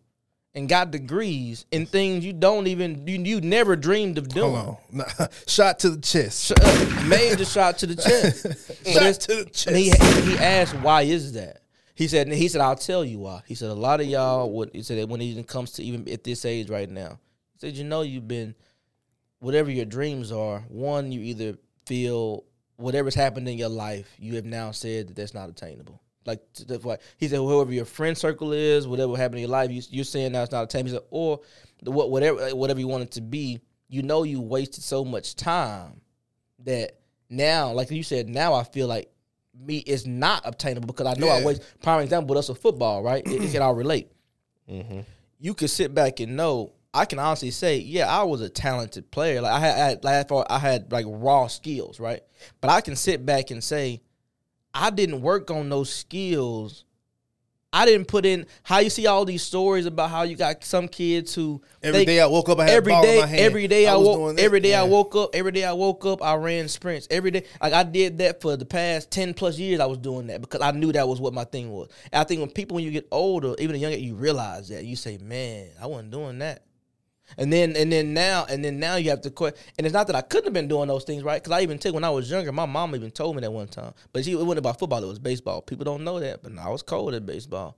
[0.56, 4.54] And got degrees in things you don't even you, you never dreamed of doing.
[4.54, 4.98] Hold on.
[4.98, 6.52] Nah, Shot to the chest.
[6.52, 8.42] Uh, major shot to the chest.
[8.92, 9.90] Shot to the and he
[10.30, 11.62] he asked why is that?
[11.96, 13.42] He said he said I'll tell you why.
[13.46, 15.82] He said a lot of y'all would he said that when it even comes to
[15.82, 17.18] even at this age right now.
[17.54, 18.54] He said you know you've been
[19.44, 20.60] whatever your dreams are.
[20.68, 22.44] One you either feel
[22.76, 26.00] whatever's happened in your life you have now said that that's not attainable.
[26.26, 29.70] Like that's why he said whoever your friend circle is, whatever happened in your life,
[29.70, 30.90] you, you're saying now it's not attainable.
[30.90, 31.40] He said or
[31.82, 33.60] the, what whatever whatever you want it to be.
[33.88, 36.00] You know you wasted so much time
[36.64, 39.10] that now, like you said, now I feel like
[39.54, 41.44] me is not obtainable because I know I Yeah.
[41.46, 41.62] waste.
[41.82, 43.22] Prime example with us with football, right?
[43.26, 44.10] It, it can all relate.
[44.68, 45.00] Mm-hmm.
[45.38, 46.72] You could sit back and know.
[46.94, 49.40] I can honestly say, yeah, I was a talented player.
[49.42, 52.22] Like I had, I had, I had like raw skills, right?
[52.60, 54.00] But I can sit back and say,
[54.72, 56.84] I didn't work on those skills.
[57.72, 60.86] I didn't put in how you see all these stories about how you got some
[60.86, 63.20] kids who Every they- day I woke up, I had every a ball day, in
[63.22, 63.40] my hand.
[63.40, 66.22] every day I, was woke, every day I woke up, every day I woke up,
[66.22, 67.08] I ran sprints.
[67.10, 69.80] Every day, like I did that for the past ten plus years.
[69.80, 71.88] I was doing that because I knew that was what my thing was.
[72.12, 74.94] And I think when people, when you get older, even younger, you realize that you
[74.94, 76.62] say, "Man, I wasn't doing that."
[77.36, 79.56] And then, and then now, and then now you have to quit.
[79.78, 81.42] And it's not that I couldn't have been doing those things, right?
[81.42, 82.52] Because I even took when I was younger.
[82.52, 83.92] My mom even told me that one time.
[84.12, 85.62] But she, it wasn't about football; it was baseball.
[85.62, 87.76] People don't know that, but I was cold at baseball.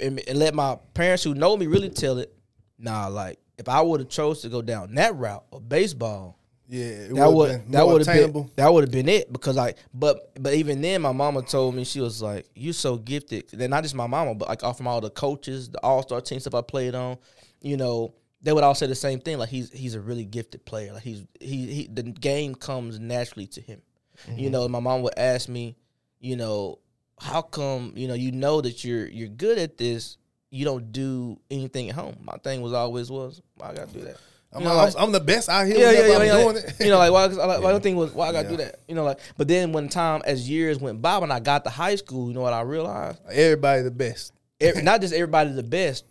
[0.00, 2.34] And, and let my parents who know me really tell it.
[2.78, 6.84] Nah, like if I would have chose to go down that route of baseball, Yeah,
[6.84, 10.32] it that been that would have been that would have been it because like but
[10.42, 13.82] but even then my mama told me she was like you're so gifted then not
[13.82, 16.54] just my mama but like all from all the coaches the all star team stuff
[16.54, 17.18] I played on
[17.60, 20.64] you know they would all say the same thing like he's he's a really gifted
[20.64, 23.80] player like he's he, he the game comes naturally to him
[24.28, 24.52] you mm-hmm.
[24.52, 25.76] know my mom would ask me
[26.20, 26.78] you know
[27.18, 30.16] how come you know you know that you're you're good at this
[30.50, 34.00] you don't do anything at home my thing was always was well, I gotta do
[34.00, 34.16] that
[34.52, 35.76] I'm, You know, I'm, like- I'm the best out here.
[35.76, 36.42] yeah, yeah, yeah, I'm yeah.
[36.42, 36.74] doing it.
[36.80, 37.28] You know, like why?
[37.28, 38.56] Cause I, like, my thing was why I gotta Yeah.
[38.56, 38.80] do that.
[38.88, 41.70] You know, like but then when time as years went by, when I got to
[41.70, 43.20] high school, you know what I realized?
[43.30, 44.32] Everybody the best.
[44.60, 46.04] Every, not just everybody the best,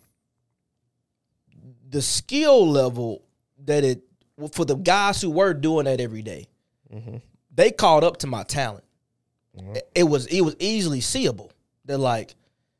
[1.89, 3.21] the skill level
[3.65, 4.01] that it
[4.53, 6.47] for the guys who were doing that every day,
[7.53, 8.83] they caught up to my talent.
[9.57, 11.51] It- It was it was easily seeable.
[11.85, 12.35] They're like,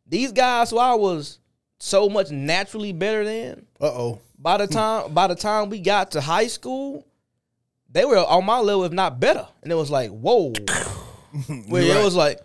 [0.07, 1.39] these guys who I was
[1.79, 4.19] so much naturally better than, Uh oh.
[4.37, 7.05] by the time by the time we got to high school,
[7.91, 9.47] they were on my level, if not better.
[9.63, 10.53] And it was like, whoa.
[11.67, 12.39] Well, it was like,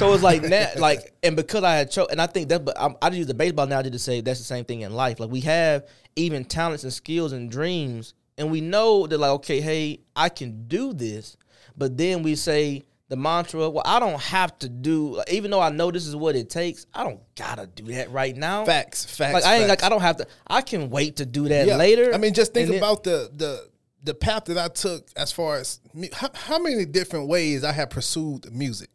[0.00, 2.64] so it was like that, like, and because I had cho- and I think that,
[2.64, 4.94] but I'm, I just use the baseball analogy to say that's the same thing in
[4.94, 5.20] life.
[5.20, 5.86] Like we have
[6.16, 10.66] even talents and skills and dreams, and we know that like, okay, hey, I can
[10.68, 11.36] do this,
[11.76, 15.60] but then we say the mantra, well, I don't have to do, like, even though
[15.60, 18.64] I know this is what it takes, I don't gotta do that right now.
[18.64, 19.04] Facts.
[19.04, 19.34] Facts.
[19.34, 19.82] Like I ain't facts.
[19.82, 20.26] like I don't have to.
[20.46, 21.76] I can wait to do that Yeah.
[21.76, 22.14] later.
[22.14, 23.68] I mean, just think and then- about the the
[24.02, 25.78] the path that I took as far as
[26.14, 28.88] how, how many different ways I have pursued music.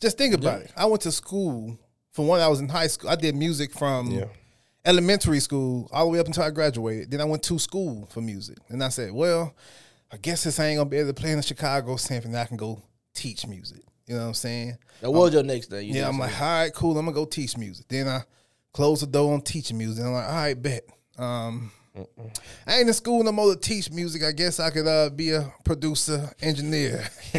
[0.00, 0.72] Just think about it.
[0.76, 1.78] I went to school
[2.12, 3.10] from when I was in high school.
[3.10, 4.24] I did music from Yeah.
[4.84, 7.10] elementary school all the way up until I graduated.
[7.10, 9.54] Then I went to school for music, and I said, "Well,
[10.10, 12.36] I guess this ain't gonna be able to play in the Chicago Symphony.
[12.36, 12.82] I can go
[13.14, 14.78] teach music." You know what I'm saying?
[15.02, 15.86] Now, what was your next thing?
[15.86, 16.20] You Yeah, I'm say?
[16.20, 16.98] like, all right, cool.
[16.98, 17.86] I'm gonna go teach music.
[17.88, 18.22] Then I
[18.72, 20.04] close the door on teaching music.
[20.04, 20.84] I'm like, all right, bet.
[21.16, 21.70] Um,
[22.66, 24.22] I ain't in school no more to teach music.
[24.22, 27.04] I guess I could uh, be a producer, engineer.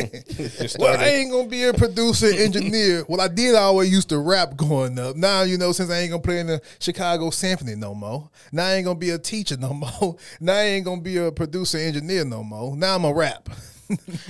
[0.78, 3.06] well, I ain't gonna be a producer, engineer.
[3.12, 5.16] Well, I did I always used to rap growing up.
[5.16, 8.30] Now you know, since I ain't gonna play in the Chicago Symphony no more.
[8.52, 10.18] Now I ain't gonna be a teacher no more.
[10.40, 12.76] Now I ain't gonna be a producer, engineer no more.
[12.76, 13.50] Now I'm a rap.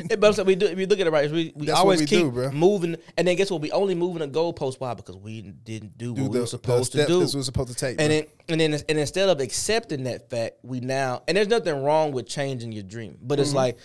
[0.09, 0.65] But I'm saying we do.
[0.67, 3.27] If you look at it right, we, we That's always we keep do, moving, and
[3.27, 3.61] then guess what?
[3.61, 4.79] We only moving the goalpost.
[4.79, 4.93] Why?
[4.93, 7.19] Because we didn't do, Do what we were supposed the to do.
[7.19, 7.99] we were supposed to take.
[8.01, 8.17] and bro.
[8.17, 12.11] then and then and instead of accepting that fact, we now and there's nothing wrong
[12.11, 13.41] with changing your dream, but Mm-hmm.
[13.43, 13.77] it's like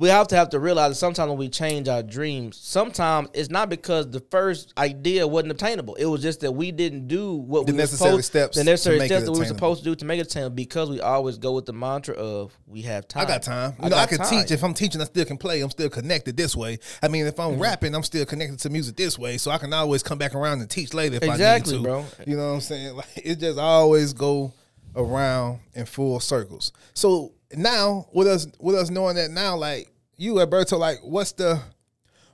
[0.00, 3.50] we have to have to realize that sometimes when we change our dreams, sometimes it's
[3.50, 5.94] not because the first idea wasn't obtainable.
[5.96, 8.64] It was just that we didn't do what The we were necessary supposed, steps the
[8.64, 11.02] to necessary steps that we were supposed to do to make it attainable because we
[11.02, 13.24] always go with the mantra of we have time.
[13.24, 13.74] I got time.
[13.82, 14.28] You know, I, can time.
[14.42, 14.50] teach.
[14.50, 15.60] If I'm teaching, I still can play.
[15.60, 16.78] I'm still connected this way.
[17.02, 17.54] I mean, if Mm-hmm.
[17.54, 19.36] I'm rapping, I'm still connected to music this way.
[19.38, 21.82] So I can always come back around and teach later if Exactly, I need to.
[21.82, 22.04] bro.
[22.26, 22.96] You know what I'm saying?
[22.96, 24.52] Like it just always go
[24.96, 26.72] around in full circles.
[26.94, 31.60] So now, with us, with us knowing that now, like you, Alberto, like what's the,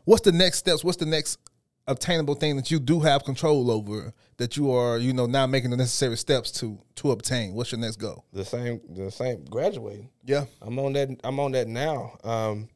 [0.05, 0.85] what's the next steps?
[0.85, 1.39] What's the next
[1.89, 5.71] obtainable thing that you do have control over that you are, you know, now making
[5.71, 7.55] the necessary steps to to obtain?
[7.55, 8.25] What's your next goal?
[8.33, 9.45] The same, the same.
[9.45, 10.11] Graduating.
[10.25, 10.47] Yeah.
[10.61, 11.09] I'm on that.
[11.25, 12.19] I'm on that now.
[12.25, 12.69] Um,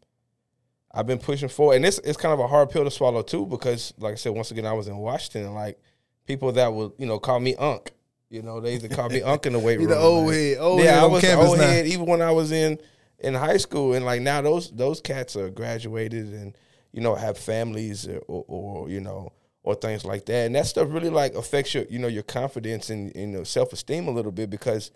[0.93, 3.47] I've been pushing forward, and it's it's kind of a hard pill to swallow too,
[3.47, 5.81] because like I said, once again, I was in Washington, and like
[6.27, 7.93] people that would you know call me Unc.
[8.31, 9.89] You know, they used to call me Unc in the weight room.
[9.89, 11.65] the old like, head, old yeah, head I was campus old now.
[11.67, 12.79] head even when I was in
[13.19, 16.57] in high school, and like now those those cats are graduated and
[16.93, 20.67] you know have families or, or, or you know or things like that, and that
[20.67, 24.13] stuff really like affects your you know your confidence and, and your self esteem a
[24.13, 24.93] little bit because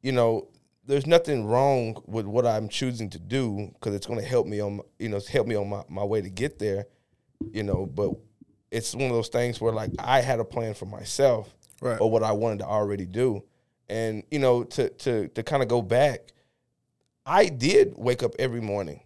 [0.00, 0.48] you know,
[0.84, 4.58] there's nothing wrong with what I'm choosing to do because it's going to help me
[4.58, 6.86] on, my- you know, help me on my, my way to get there,
[7.52, 7.86] you know.
[7.86, 8.10] But
[8.72, 12.00] it's one of those things where like I had a plan for myself Right.
[12.00, 13.42] or what I wanted to already do,
[13.88, 16.20] and you know, to to to kind of go back,
[17.26, 19.00] I did wake up every morning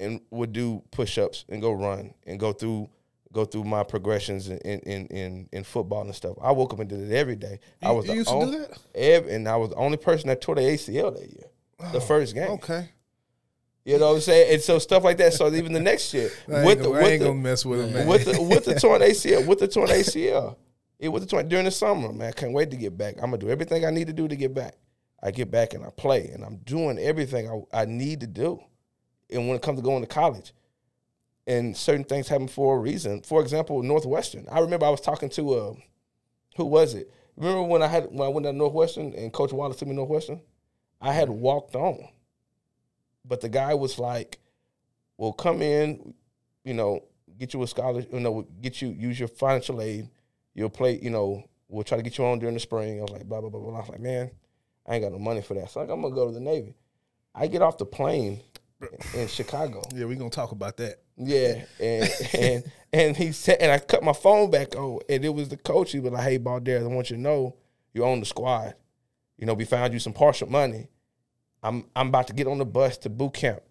[0.00, 2.88] and would do push-ups and go run and go through
[3.32, 6.36] go through my progressions in in in, in football and stuff.
[6.42, 7.60] I woke up and did it every day.
[7.82, 8.78] I You- was the used to do that?
[8.94, 11.50] ev- and I was the only person that tore the ACL that year,
[11.92, 12.50] the oh, first game.
[12.52, 12.88] Okay.
[13.84, 14.54] You know what I'm saying?
[14.54, 15.32] And so stuff like that.
[15.34, 17.80] So even the next year I with the I with ain't the, gonna mess with
[17.82, 18.06] him, man.
[18.08, 20.56] with the with the torn ACL, with the torn ACL,
[20.98, 22.28] it was the torn during the summer, man.
[22.28, 23.16] I can't wait to get back.
[23.16, 24.74] I'm gonna do everything I need to do to get back.
[25.22, 28.60] I get back and I play, and I'm doing everything I, I need to do.
[29.30, 30.52] And when it comes to going to college,
[31.46, 33.22] and certain things happen for a reason.
[33.22, 34.46] For example, Northwestern.
[34.50, 35.74] I remember I was talking to uh,
[36.56, 37.12] who was it?
[37.36, 39.96] Remember when I had when I went to Northwestern and Coach Wallace took me to
[39.96, 40.40] Northwestern?
[41.00, 42.08] I had walked on,
[43.24, 44.40] but the guy was like,
[45.18, 46.14] "Well, come in,
[46.64, 47.04] you know,
[47.38, 50.08] get you a scholarship, you know, get you use your financial aid.
[50.56, 53.12] You'll play, you know, we'll try to get you on during the spring." I was
[53.12, 54.30] like, "Blah blah blah blah." I was like, "Man,
[54.86, 56.74] I ain't got no money for that." So like, I'm gonna go to the Navy.
[57.34, 58.40] I get off the plane
[59.14, 59.82] in Chicago.
[59.94, 61.00] yeah, we're gonna talk about that.
[61.18, 65.34] Yeah, and and and he said, and I cut my phone back on, and it
[65.34, 65.92] was the coach.
[65.92, 67.56] He was like, "Hey, Balder, I want you to know
[67.92, 68.74] you're on the squad.
[69.36, 70.88] You know, we found you some partial money.
[71.62, 73.62] I'm I'm about to get on the bus to boot camp.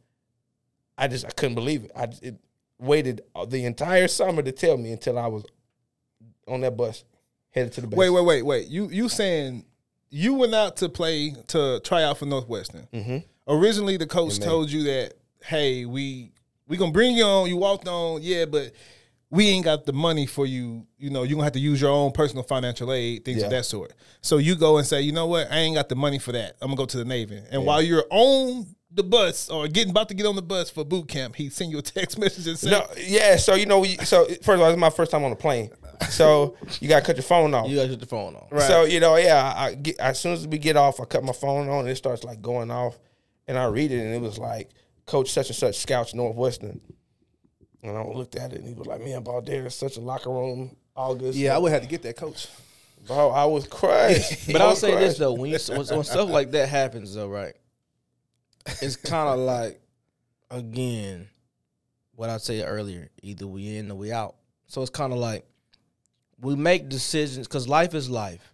[0.98, 1.92] I just I couldn't believe it.
[1.96, 2.36] I it
[2.78, 5.46] waited the entire summer to tell me until I was
[6.48, 7.04] on that bus
[7.52, 7.98] headed to the base.
[7.98, 8.68] Wait, wait, wait, wait.
[8.68, 9.66] You you saying
[10.10, 12.88] you went out to play to try out for Northwestern?
[12.94, 13.18] Mm-hmm.
[13.48, 14.46] Originally, the coach May.
[14.46, 16.32] told you that, hey, we
[16.68, 17.50] we gonna bring you on.
[17.50, 18.72] You walked on, yeah, but
[19.30, 20.86] we ain't got the money for you.
[20.98, 23.66] You know, you gonna have to use your own personal financial aid, things of that
[23.66, 23.94] sort.
[24.22, 26.56] So you go and say, you know what, I ain't got the money for that.
[26.62, 27.42] I'm gonna go to the Navy.
[27.52, 30.86] And while you're on the bus or getting about to get on the bus for
[30.86, 33.36] boot camp, he send you a text message and say, No, yeah.
[33.36, 35.70] So you know, we, so first of all, it's my first time on a plane.
[36.10, 37.70] So you gotta cut your phone off.
[37.70, 38.52] You gotta get the phone off.
[38.52, 38.64] Right.
[38.64, 39.54] So you know, yeah.
[39.56, 41.90] I, I get as soon as we get off, I cut my phone on, and
[41.90, 42.98] it starts like going off,
[43.48, 44.70] and I read it, and it was like
[45.06, 46.82] Coach such and such scouts Northwestern,
[47.84, 50.30] and I looked at it, and he was like, "Man, Baldair is such a locker
[50.30, 52.48] room August." Yeah, I would have to get that coach.
[53.06, 54.48] bro, I was crushed.
[54.52, 57.14] But I I'll was say this though, when you when, when stuff like that happens
[57.14, 57.54] though, right?
[58.82, 59.80] It's kind of like
[60.50, 61.28] again,
[62.16, 64.36] what I said earlier: either we in or we out.
[64.68, 65.46] So it's kind of like
[66.40, 68.54] we make decisions because life is life.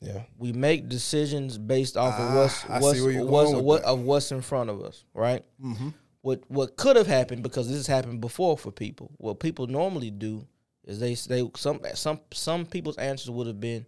[0.00, 4.42] Yeah, We make decisions based off Ah, of what's what's, what's what of what's in
[4.42, 5.44] front of us, right?
[5.62, 5.88] Mm-hmm.
[6.22, 9.10] What what could have happened because this has happened before for people.
[9.16, 10.46] What people normally do
[10.84, 13.86] is they they some some some people's answers would have been,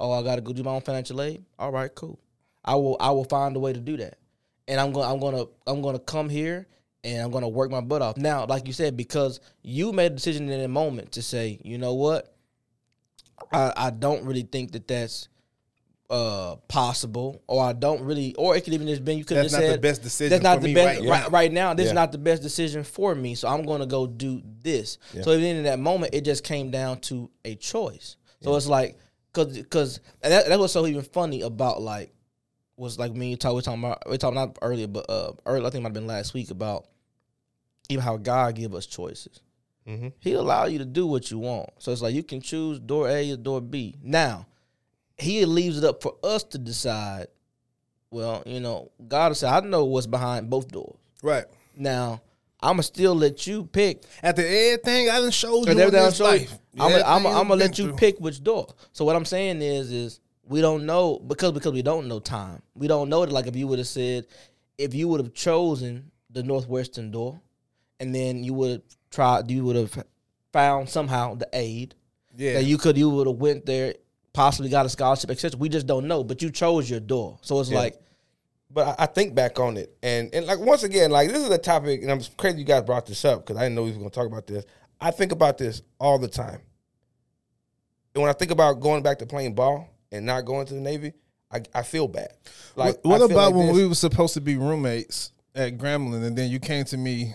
[0.00, 2.18] "Oh, I got to go do my own financial aid." All right, cool.
[2.64, 4.18] I will I will find a way to do that,
[4.66, 6.66] and I'm going I'm gonna I'm gonna come here
[7.04, 8.16] and I'm gonna work my butt off.
[8.16, 11.78] Now, like you said, because you made a decision in a moment to say, you
[11.78, 12.33] know what,
[13.52, 15.28] I I don't really think that that's
[16.10, 19.50] uh possible or I don't really or it could even just been you could have
[19.50, 21.28] That's not the best decision that's not for the me best right right, now.
[21.28, 24.06] right now this is not the best decision for me so I'm going to go
[24.06, 24.98] do this.
[25.22, 28.16] So even in that moment it just came down to a choice.
[28.42, 28.98] So it's like
[29.32, 32.12] cuz cuz and that, that was so even funny about like
[32.76, 35.70] was like me talk we talking about we talking not earlier but uh earlier I
[35.70, 36.86] think it might have been last week about
[37.88, 39.40] even how God give us choices
[39.86, 40.12] Mhm.
[40.20, 43.08] he allow you to do what you want so it's like you can choose door
[43.08, 44.46] A or door B now
[45.16, 47.28] he leaves it up for us to decide.
[48.10, 50.96] Well, you know, God will say, I know what's behind both doors.
[51.22, 51.44] Right.
[51.76, 52.20] Now,
[52.60, 54.02] I'ma still let you pick.
[54.22, 57.58] After everything I done showed you in this show you, life, I'm gonna I'm I'm
[57.58, 57.96] let you through.
[57.96, 58.68] pick which door.
[58.92, 62.62] So what I'm saying is, is we don't know because because we don't know time.
[62.74, 63.32] We don't know that.
[63.32, 64.26] Like if you would have said,
[64.78, 67.40] if you would have chosen the northwestern door,
[68.00, 68.82] and then you would have
[69.14, 70.04] tried, you would have
[70.52, 71.94] found somehow the aid
[72.36, 72.54] Yeah.
[72.54, 73.94] that you could you would have went there,
[74.32, 75.58] possibly got a scholarship, etc.
[75.58, 77.38] We just don't know, but you chose your door.
[77.42, 77.78] So it's Yeah.
[77.78, 78.00] like
[78.70, 81.50] but I, I think back on it, and and like once again, like this is
[81.50, 83.92] a topic, and I'm crazy you guys brought this up because I didn't know we
[83.92, 84.64] were going to talk about this.
[85.00, 86.60] I think about this all the time.
[88.14, 90.80] And when I think about going back to playing ball and not going to the
[90.80, 91.12] Navy,
[91.50, 92.32] I, I feel bad.
[92.74, 95.78] Like, what what feel about like when this- we were supposed to be roommates at
[95.78, 97.34] Grambling, and then you came to me?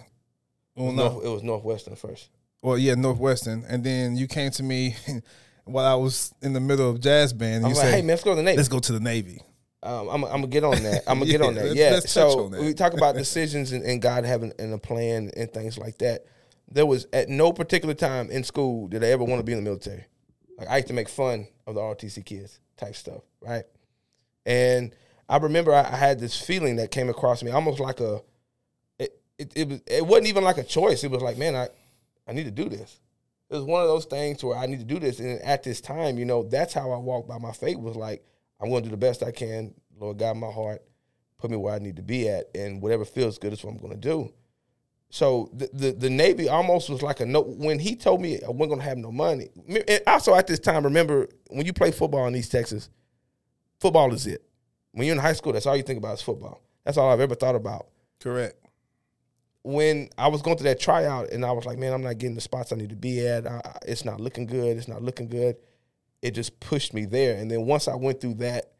[0.80, 2.30] Well, no, North, it was Northwestern first.
[2.62, 4.96] well, yeah, Northwestern, and then you came to me
[5.66, 7.58] while I was in the middle of jazz band.
[7.58, 8.58] And I'm you like, said, hey man, let's go to the Navy.
[8.58, 9.42] "Let's go to the Navy."
[9.84, 11.04] Um, I'm, I'm gonna get on that.
[11.08, 11.66] I'm gonna get on that.
[11.66, 11.92] let's- Yeah.
[11.92, 12.62] let's so that.
[12.62, 16.26] we talk about decisions and, and God having and a plan and things like that.
[16.72, 19.58] There was at no particular time in school did I ever want to be in
[19.60, 20.06] the military.
[20.58, 23.64] Like I used to make fun of the ROTC kids type stuff, right?
[24.46, 24.94] And
[25.28, 28.22] I remember I, I had this feeling that came across me, almost like a.
[29.40, 31.04] It, it was it wasn't even like a choice.
[31.04, 31.70] It was like, man, I
[32.28, 33.00] I need to do this.
[33.50, 35.82] It was one of those things where I need to do this, and at this
[35.82, 37.78] time, you know, that's how I walked by my faith.
[37.78, 38.24] Was like,
[38.62, 39.74] I'm going to do the best I can.
[39.98, 40.84] Lord, God, my heart,
[41.40, 43.78] put me where I need to be at, and whatever feels good is what I'm
[43.80, 44.32] going to do.
[45.10, 47.42] So the, the the Navy almost was like a no.
[47.42, 49.50] When he told me I wasn't going to have no money.
[49.88, 52.90] And also at this time, remember when you play football in East Texas,
[53.80, 54.44] football is it.
[54.92, 56.62] When you're in high school, that's all you think about is football.
[56.84, 57.88] That's all I've ever thought about
[58.20, 58.56] Correct.
[59.64, 62.36] When I was going through that tryout and I was like, man, I'm not getting
[62.36, 63.46] the spots I need to be at.
[63.46, 64.78] I, it's not looking good.
[64.78, 65.58] It's not looking good.
[66.22, 67.38] It just pushed me there.
[67.38, 68.74] And then once I went through that,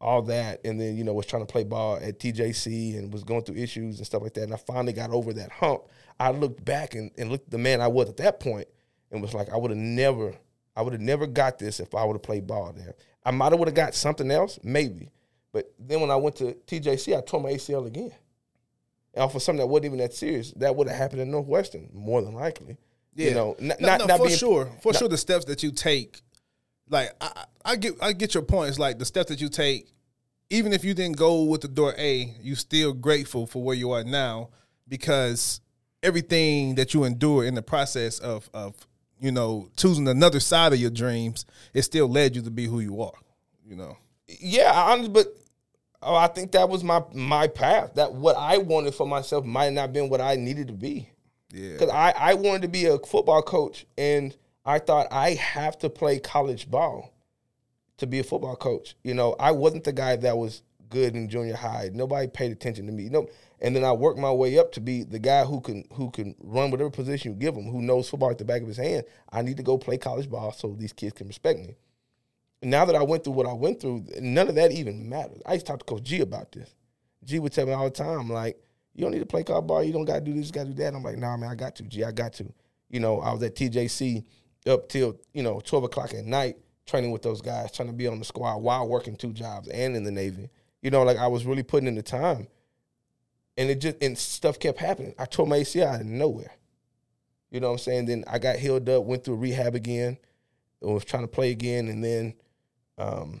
[0.00, 3.22] all that, and then you know was trying to play ball at TJC and was
[3.22, 5.82] going through issues and stuff like that, and I finally got over that hump.
[6.18, 8.66] I looked back and, and looked the man I was at that point
[9.10, 10.34] and was like, I would have never,
[10.74, 12.94] I would have never got this if I would have played ball there.
[13.24, 15.10] I might have would have got something else, maybe.
[15.52, 18.12] But then when I went to TJC, I tore my ACL again.
[19.14, 22.22] And of something that wasn't even that serious, that would have happened in Northwestern, more
[22.22, 22.76] than likely.
[23.14, 23.28] Yeah.
[23.28, 25.44] You know, n- No, not, no, not for being, sure, for not- sure, the steps
[25.46, 26.20] that you take,
[26.88, 28.68] like I, I get, I get your point.
[28.68, 29.88] It's like the steps that you take,
[30.48, 33.90] even if you didn't go with the door A, you still grateful for where you
[33.92, 34.50] are now
[34.88, 35.60] because
[36.02, 38.74] everything that you endure in the process of of
[39.20, 42.80] you know choosing another side of your dreams, it still led you to be who
[42.80, 43.12] you are.
[43.66, 43.96] You know,
[44.40, 45.26] Yeah, I honestly, but
[46.02, 47.94] oh, I think that was my my path.
[47.94, 51.10] That what I wanted for myself might not have been what I needed to be.
[51.52, 55.78] yeah, Because I, I wanted to be a football coach, and I thought I have
[55.80, 57.12] to play college ball
[57.98, 58.94] to be a football coach.
[59.04, 61.90] You know, I wasn't the guy that was good in junior high.
[61.92, 63.04] Nobody paid attention to me.
[63.04, 63.28] You know,
[63.60, 66.34] and then I worked my way up to be the guy who can who can
[66.40, 69.04] run whatever position you give him, who knows football at the back of his hand.
[69.30, 71.76] I need to go play college ball so these kids can respect me.
[72.62, 75.40] Now that I went through what I went through, none of that even matters.
[75.46, 76.74] I used to talk to Coach G about this.
[77.24, 78.58] G would tell me all the time, like,
[78.94, 79.82] you don't need to play college ball.
[79.82, 80.94] You don't got to do this, got to do that.
[80.94, 81.84] I'm like, nah, man, I got to.
[81.84, 82.52] G, I got to.
[82.88, 84.24] You know, I was at TJC
[84.66, 86.56] up till you know twelve o'clock at night
[86.86, 89.96] training with those guys, trying to be on the squad while working two jobs and
[89.96, 90.50] in the Navy.
[90.82, 92.48] You know, like I was really putting in the time,
[93.56, 95.14] and it just and stuff kept happening.
[95.18, 96.52] I tore my ACL out of nowhere.
[97.50, 98.06] You know what I'm saying?
[98.06, 100.18] Then I got healed up, went through rehab again,
[100.82, 102.34] and was trying to play again, and then
[103.00, 103.40] um,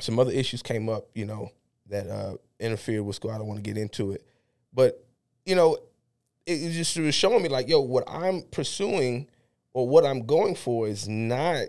[0.00, 1.08] some other issues came up.
[1.14, 1.50] You know
[1.88, 3.30] that uh, interfered with school.
[3.30, 4.24] I don't want to get into it,
[4.72, 5.04] but
[5.44, 5.74] you know,
[6.46, 9.28] it, it just was showing me like, yo, what I'm pursuing
[9.72, 11.66] or what I'm going for is not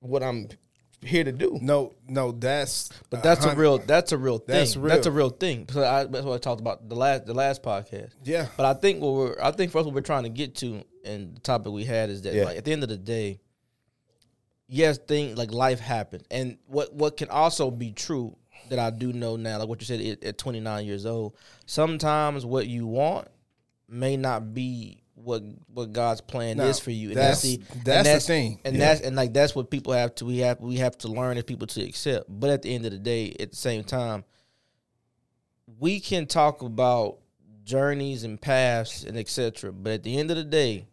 [0.00, 0.48] what I'm
[1.04, 1.58] here to do.
[1.60, 4.54] No, no, that's But that's a real that's a real thing.
[4.56, 5.66] That's That's, a real thing.
[5.70, 8.10] So I, that's what I talked about the last the last podcast.
[8.24, 8.46] Yeah.
[8.56, 10.84] But I think what we're I think for us what we're trying to get to
[11.04, 12.44] and the topic we had is that Yeah.
[12.44, 13.40] like at the end of the day,
[14.72, 16.24] yes, thing like life happens.
[16.30, 18.36] And what what can also be true
[18.70, 22.46] that I do know now, like what you said at, at 29 years old, sometimes
[22.46, 23.28] what you want
[23.88, 25.42] may not be what
[25.72, 27.08] what God's plan No, is for you.
[27.10, 28.60] And that's- the, that's and the thing.
[28.64, 28.86] And Yeah.
[28.86, 31.44] that's and like that's what people have to we have we have to learn as
[31.44, 32.24] people to accept.
[32.28, 34.24] But at the end of the day, at the same time,
[35.78, 37.18] we can talk about
[37.64, 39.72] journeys and paths and etc.
[39.72, 40.86] But at the end of the day,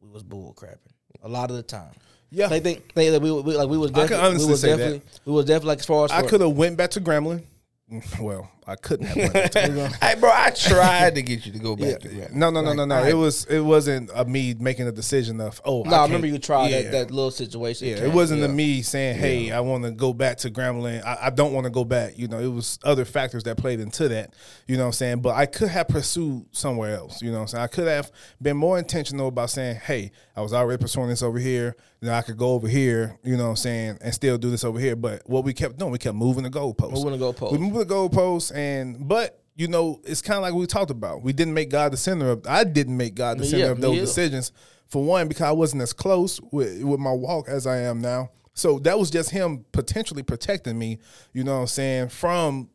[0.00, 0.92] we was bull crapping
[1.22, 1.92] a lot of the time.
[2.32, 2.48] Yeah.
[2.48, 4.60] They think they, that we, we like we was I can definitely, honestly we was
[4.62, 4.76] say that.
[4.78, 7.44] definitely we was definitely like as far as I could have went back to Grambling.
[8.18, 10.02] Well, I couldn't have went back to Grambling.
[10.02, 11.98] hey, bro, I tried to get you to go back Yeah.
[11.98, 12.34] to that.
[12.34, 13.04] No, no, no, no, no.
[13.04, 15.82] It was it wasn't a me making a decision of oh.
[15.82, 16.82] No, I, remember you tried yeah.
[16.82, 17.88] that, that little situation.
[17.88, 18.46] Yeah, it wasn't yeah.
[18.46, 21.04] a me saying, "Hey, I want to go back to Grambling.
[21.04, 23.80] I, I don't want to go back." You know, it was other factors that played
[23.80, 24.34] into that.
[24.66, 25.20] You know what I'm saying?
[25.20, 27.20] But I could have pursued somewhere else.
[27.20, 27.64] You know what I'm saying?
[27.64, 28.10] I could have
[28.40, 31.76] been more intentional about saying, "Hey, I was already pursuing this over here.
[32.00, 33.98] Then I could go over here." You know what I'm saying?
[34.00, 34.96] And still do this over here.
[34.96, 36.92] But what we kept doing, we kept moving the goalposts.
[36.92, 37.52] Moving the goalposts.
[37.52, 38.61] We moved the goalposts, and
[39.00, 39.38] but.
[39.54, 41.22] You know, it's kind of like we talked about.
[41.22, 42.46] We didn't make God the center of.
[42.48, 44.50] I didn't make God the center either, of those decisions.
[44.88, 48.30] For one, because I wasn't as close with with my walk as I am now.
[48.54, 51.00] So that was just him potentially protecting me,
[51.32, 52.70] you know what I'm saying, from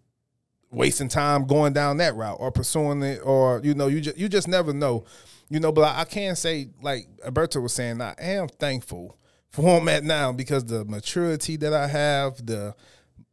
[0.72, 4.30] wasting time going down that route or pursuing it or you know, you just you
[4.30, 5.06] just never know.
[5.50, 9.18] You know, but I, I can say like Alberto was saying, I am thankful
[9.50, 12.76] for where I'm at now because the maturity that I have, the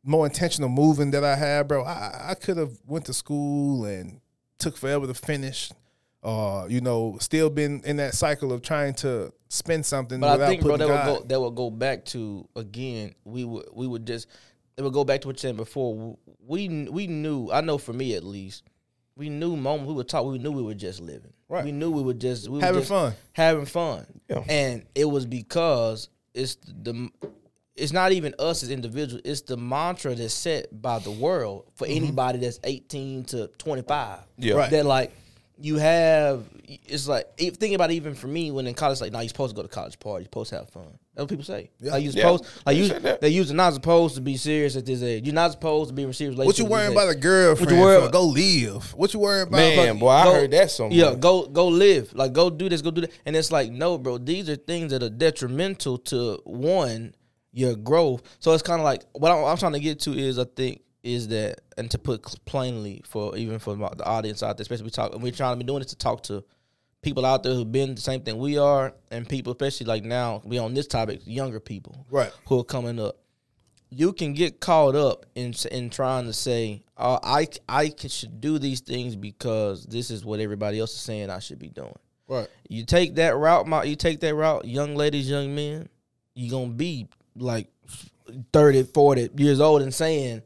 [0.04, 1.82] more intentional moving that I had, bro.
[1.84, 4.20] I, I could have went to school and
[4.58, 5.72] took forever to finish,
[6.22, 10.20] Uh, you know, still been in that cycle of trying to spend something.
[10.20, 13.14] But without I think, bro, putting that would go that would go back to again.
[13.24, 14.26] We would we would just
[14.76, 16.16] it would go back to what you said before.
[16.46, 17.50] We we knew.
[17.52, 18.62] I know for me at least,
[19.16, 20.24] we knew moment we would talk.
[20.26, 21.32] We knew we were just living.
[21.48, 21.64] Right.
[21.64, 23.12] We knew we were just we were Having just fun.
[23.32, 24.06] having fun.
[24.28, 24.44] Yeah.
[24.48, 27.10] And it was because it's the
[27.76, 29.22] it's not even us as individuals.
[29.24, 32.04] It's the mantra that's set by the world for mm-hmm.
[32.04, 34.20] anybody that's eighteen to twenty five.
[34.38, 34.54] Yeah.
[34.54, 34.70] Right.
[34.70, 35.12] That like
[35.58, 36.44] you have.
[36.66, 39.00] It's like think about it even for me when in college.
[39.00, 40.22] Like, nah, you're supposed to go to college party.
[40.22, 40.98] You're supposed to have fun.
[41.14, 41.70] That's what people say.
[41.80, 41.92] Yeah.
[41.92, 42.22] Like you Yeah.
[42.22, 45.24] supposed like They you say they use not supposed to be serious at this age.
[45.24, 46.70] You're not supposed to be in serious What you relationship.
[46.70, 47.70] worrying at about this a girlfriend?
[47.70, 48.10] What you worry for?
[48.10, 48.94] Go live.
[48.94, 49.58] What you worrying about?
[49.58, 50.94] Man, boy, I Go- heard that so much.
[50.94, 52.12] Yeah, go go live.
[52.14, 53.12] Like go do this, go do that.
[53.26, 57.14] And it's like, no, bro, these are things that are detrimental to one,
[57.54, 58.22] your growth.
[58.40, 60.82] So it's kind of like what I'm, I'm trying to get to is I think
[61.02, 64.84] is that and to put plainly for even for my, the audience out there, especially
[64.84, 66.44] we talk and we're trying to be doing this to talk to
[67.02, 70.40] people out there who've been the same thing we are and people especially like now
[70.44, 72.32] we on this topic younger people Right.
[72.46, 73.18] who are coming up
[73.90, 78.40] you can get caught up in in trying to say, uh, I I can, should
[78.40, 81.94] do these things because this is what everybody else is saying I should be doing.
[82.26, 82.48] Right.
[82.68, 85.88] You take that route, my you take that route, young ladies, young men,
[86.34, 87.68] you gonna be like
[88.52, 90.42] 30, 40 years old and saying,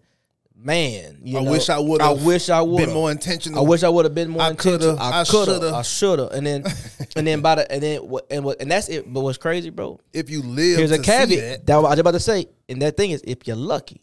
[0.56, 3.64] "Man, you I know, wish I would've I wish I would Been more intentional.
[3.64, 4.98] I wish I would have been more I intentional.
[4.98, 5.76] I I coulda, shoulda.
[5.76, 6.64] I shoulda, and then,
[7.16, 9.12] and then by the, and then, what, and what, and that's it.
[9.12, 10.00] But what's crazy, bro?
[10.12, 12.96] if you live, Here's a caveat that, that I was about to say, and that
[12.96, 14.02] thing is if you're lucky,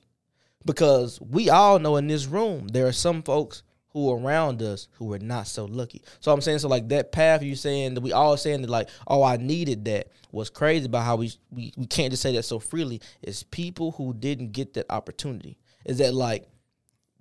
[0.66, 3.64] because we all know in this room there are some folks
[3.96, 6.02] who are around us who are not so lucky.
[6.20, 8.90] So I'm saying, so like that path you saying that we all saying that like,
[9.08, 12.44] oh, I needed that was crazy about how we we, we can't just say that
[12.44, 13.00] so freely.
[13.22, 15.58] Is people who didn't get that opportunity.
[15.86, 16.46] Is that like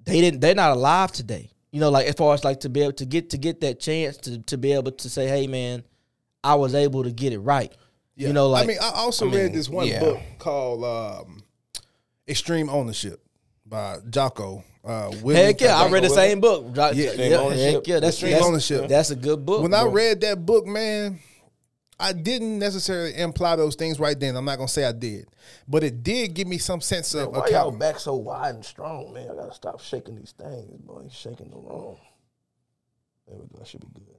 [0.02, 1.52] they didn't they're not alive today.
[1.70, 3.78] You know, like as far as like to be able to get to get that
[3.78, 5.84] chance to to be able to say, hey man,
[6.42, 7.72] I was able to get it right.
[8.16, 8.28] Yeah.
[8.28, 10.00] You know, like I mean, I also I mean, read this one yeah.
[10.00, 11.44] book called um,
[12.26, 13.24] "Extreme Ownership"
[13.64, 14.64] by Jocko.
[14.84, 16.66] Uh, Heck yeah, I read the same book.
[16.74, 18.88] Yeah, Extreme yeah, heck yeah, that's, Extreme that's, Ownership.
[18.88, 19.62] That's a good book.
[19.62, 21.20] When I read that book, man,
[21.98, 24.36] I didn't necessarily imply those things right then.
[24.36, 25.26] I'm not gonna say I did,
[25.66, 29.14] but it did give me some sense of Why y'all back so wide and strong,
[29.14, 29.30] man?
[29.30, 31.00] I gotta stop shaking these things, boy.
[31.00, 31.96] You're shaking the wrong.
[33.26, 33.62] There we go.
[33.62, 34.14] I should be good.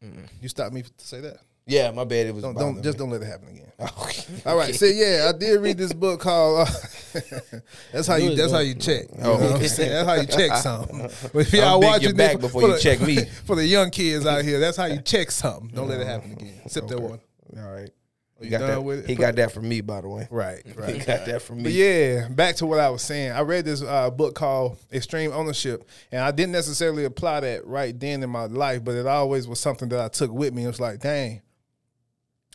[0.00, 0.22] Now.
[0.40, 1.36] You stopped me to say that.
[1.70, 2.26] Yeah, my bad.
[2.26, 3.04] It was Don't, don't just me.
[3.04, 3.56] don't let it happen again.
[3.80, 4.24] Okay.
[4.44, 4.74] All right.
[4.74, 6.68] So yeah, I did read this book called.
[6.68, 7.20] Uh,
[7.92, 8.34] that's how you.
[8.34, 9.04] That's how you check.
[9.10, 9.66] You Oh, know okay.
[9.88, 10.98] That's how you check something.
[11.32, 13.24] But if I'll y'all dig watching your back this before for you the- check me.
[13.46, 15.68] for the young kids out here, that's how you check something.
[15.74, 16.60] Don't let it happen again.
[16.68, 17.20] Sip that one.
[17.56, 17.90] All right.
[18.38, 18.80] He you got done that.
[18.82, 19.06] with it?
[19.06, 20.26] He got that from me, by the way.
[20.30, 20.62] Right.
[20.74, 20.88] right.
[20.90, 21.06] He Right.
[21.06, 21.70] got that from But me.
[21.72, 23.32] yeah, back to what I was saying.
[23.32, 27.98] I read this uh, book called Extreme Ownership, and I didn't necessarily apply that right
[27.98, 30.64] then in my life, but it always was something that I took with me.
[30.64, 31.42] It was like, dang,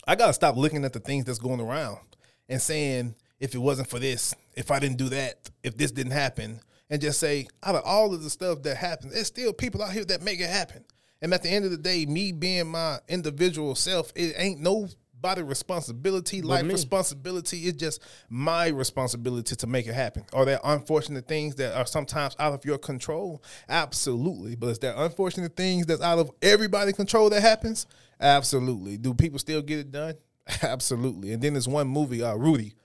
[0.08, 2.00] I gotta stop looking at the things that's going around
[2.48, 6.14] and saying, if it wasn't for this, if I didn't do that, if this didn't
[6.14, 9.82] happen, and just say, out of all of the stuff that happens, there's still people
[9.82, 10.86] out here that make it happen.
[11.22, 15.42] And at the end of the day, me being my individual self, it ain't nobody
[15.42, 16.74] responsibility, life me.
[16.74, 17.62] responsibility.
[17.62, 20.26] It's just my responsibility to make it happen.
[20.34, 23.42] Are there unfortunate things that are sometimes out of your control?
[23.68, 24.56] Absolutely.
[24.56, 27.88] But is there unfortunate things that's out of everybody's control that happens?
[28.20, 28.98] Absolutely.
[28.98, 30.16] Do people still get it done?
[30.62, 31.34] Absolutely.
[31.34, 32.76] And then there's one movie, uh, Rudy,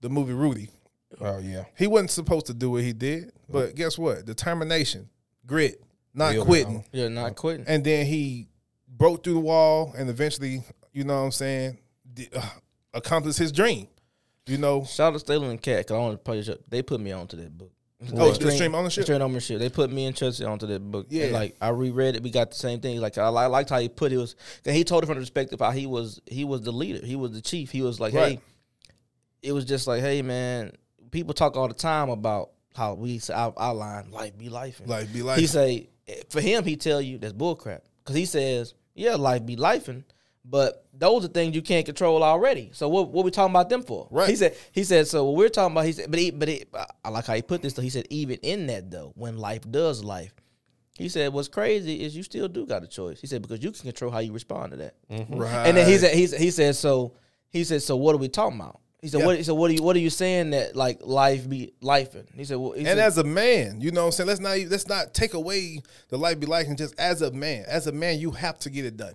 [0.00, 0.70] the movie Rudy.
[1.20, 1.64] Oh yeah.
[1.78, 4.24] He wasn't supposed to do what he did, but guess what?
[4.24, 5.08] Determination,
[5.46, 5.80] grit,
[6.12, 6.84] not Will quitting.
[6.92, 7.64] Yeah, not quitting.
[7.68, 8.48] And then he
[8.88, 10.62] broke through the wall and eventually,
[10.92, 11.78] you know what I'm saying,
[12.12, 12.42] di- uh,
[12.92, 13.88] accomplished his dream.
[14.46, 16.42] You know, Shout out to Staley and Cat, cause I want to play.
[16.68, 17.72] They put me onto that book.
[18.14, 19.02] Oh, Extreme Ownership?
[19.02, 19.58] Extreme ownership.
[19.58, 21.06] They put me and Chelsea onto that book.
[21.10, 21.24] Yeah.
[21.24, 22.22] And like I reread it.
[22.22, 23.00] We got the same thing.
[23.00, 24.36] Like I, I liked how he put it was.
[24.64, 26.20] He told it from the perspective how he was.
[26.26, 27.04] He was the leader.
[27.04, 27.70] He was the chief.
[27.70, 28.38] He was like, Right.
[28.38, 28.40] hey,
[29.42, 30.72] it was just like, hey man,
[31.10, 34.80] people talk all the time about how we outline life be life.
[34.84, 35.38] Life be life.
[35.38, 35.88] He say
[36.30, 37.80] for him, he tell you that's bullcrap.
[38.04, 40.04] Cause he says, yeah, life be lifing,
[40.48, 42.70] but those are things you can't control already.
[42.72, 44.06] So what what we talking about them for?
[44.10, 44.28] Right.
[44.28, 45.24] He said he said so.
[45.24, 45.86] What we're talking about.
[45.86, 46.64] He said, but he, but he,
[47.04, 47.72] I like how he put this.
[47.72, 50.32] Though he said even in that though, when life does life.
[50.98, 53.70] He said, "What's crazy is you still do got a choice." He said because you
[53.70, 54.94] can control how you respond to that.
[55.10, 55.34] Mm-hmm.
[55.34, 55.66] right.
[55.66, 57.12] And then he said, he said, he said, so
[57.50, 58.80] he said, so what are we talking about?
[59.02, 59.26] He said, Yeah.
[59.26, 59.36] what?
[59.36, 62.26] He said, what are you, what are you saying that like life be lifing?
[62.34, 64.26] He said, well, he and said, as a man, you know what I'm saying?
[64.28, 67.64] Let's not let's not take away the life be like and just as a man.
[67.68, 69.14] As a man, you have to get it done.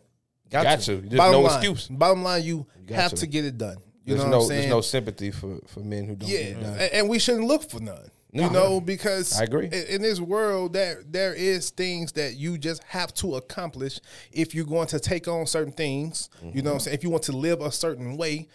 [0.52, 0.98] Got, to.
[0.98, 1.88] There's bottom no line, excuse.
[1.88, 3.18] Bottom line, you Got have to.
[3.18, 3.28] to.
[3.28, 3.78] get it done.
[4.04, 4.62] You There's know no what I'm saying?
[4.62, 6.74] there's no sympathy for, for men who don't Yeah, get it done.
[6.74, 8.10] and, and we shouldn't look for none.
[8.34, 8.44] No.
[8.46, 9.66] You know, because I agree.
[9.66, 14.00] In, in this world, there there is things that you just have to accomplish
[14.32, 16.30] if you're going to take on certain things.
[16.42, 18.48] You know, what I'm saying if you want to live a certain way.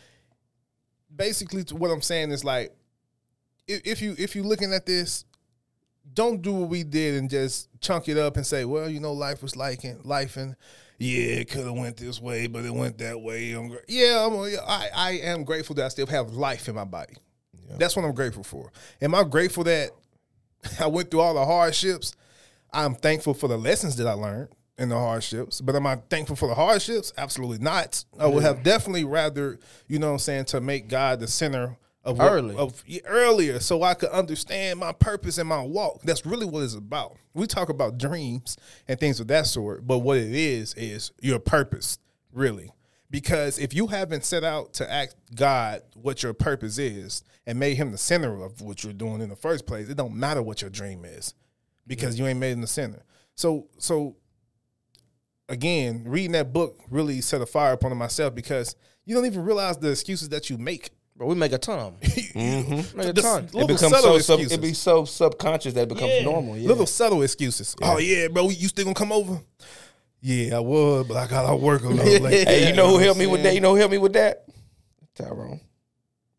[1.15, 2.75] Basically, what I'm saying is like,
[3.69, 5.25] if, if you if you're looking at this,
[6.13, 9.13] don't do what we did and just chunk it up and say, well, you know,
[9.13, 10.57] life was like and life and
[10.99, 13.53] yeah, it could have went this way, but it went that way.
[13.53, 14.35] I'm yeah, I'm,
[14.67, 17.15] I I am grateful that I still have life in my body.
[17.79, 18.71] That's what I'm grateful for.
[19.03, 19.91] Am I grateful that
[20.81, 22.15] I went through all the hardships?
[22.73, 25.61] I'm thankful for the lessons that I learned in the hardships.
[25.61, 27.13] But am I thankful for the hardships?
[27.17, 28.05] Absolutely not.
[28.19, 31.77] I would have definitely rather, you know what I'm saying, to make God the center
[32.07, 32.57] of what, Early.
[32.57, 36.03] of earlier so I could understand my purpose and my walk.
[36.03, 37.17] That's really what it's about.
[37.35, 41.41] We talk about dreams and things of that sort, but what it is is your
[41.41, 41.99] purpose,
[42.33, 42.71] really.
[43.11, 47.75] Because if you haven't set out to ask God what your purpose is and made
[47.75, 50.61] him the center of what you're doing in the first place, it don't matter what
[50.63, 51.35] your dream is
[51.87, 53.03] because you ain't made him the center.
[53.35, 54.17] So so
[55.49, 59.79] again, reading that book really set a fire upon myself because you don't even realize
[59.79, 60.91] the excuses that you make.
[61.17, 62.11] Bro, we make a ton of them.
[62.97, 63.45] Make a ton.
[63.45, 66.25] s- It becomes so sub, it be so subconscious that it becomes Yeah.
[66.25, 66.57] normal.
[66.57, 66.69] Yeah.
[66.69, 67.75] Little subtle excuses.
[67.83, 69.41] Oh yeah, bro, you still gonna come over?
[70.21, 72.47] Yeah, I would, but I gotta work a little late.
[72.49, 73.55] Hey, you know who helped me with that?
[73.55, 74.45] You know who helped me with that?
[75.15, 75.61] Tyrone.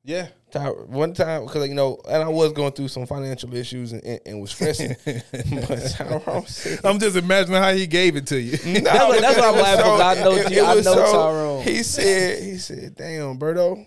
[0.03, 0.27] Yeah.
[0.51, 4.01] Ty- one time, because you know, and I was going through some financial issues and,
[4.05, 4.95] and, and was stressing.
[5.05, 8.51] but Tyrone said, I'm just imagining how he gave it to you.
[8.65, 10.63] No, That's what- that's what I'm because it was laughing for, 'cause I know you-
[10.63, 11.63] I was know Tyrone.
[11.63, 13.85] He said, he said, "Damn, Berto,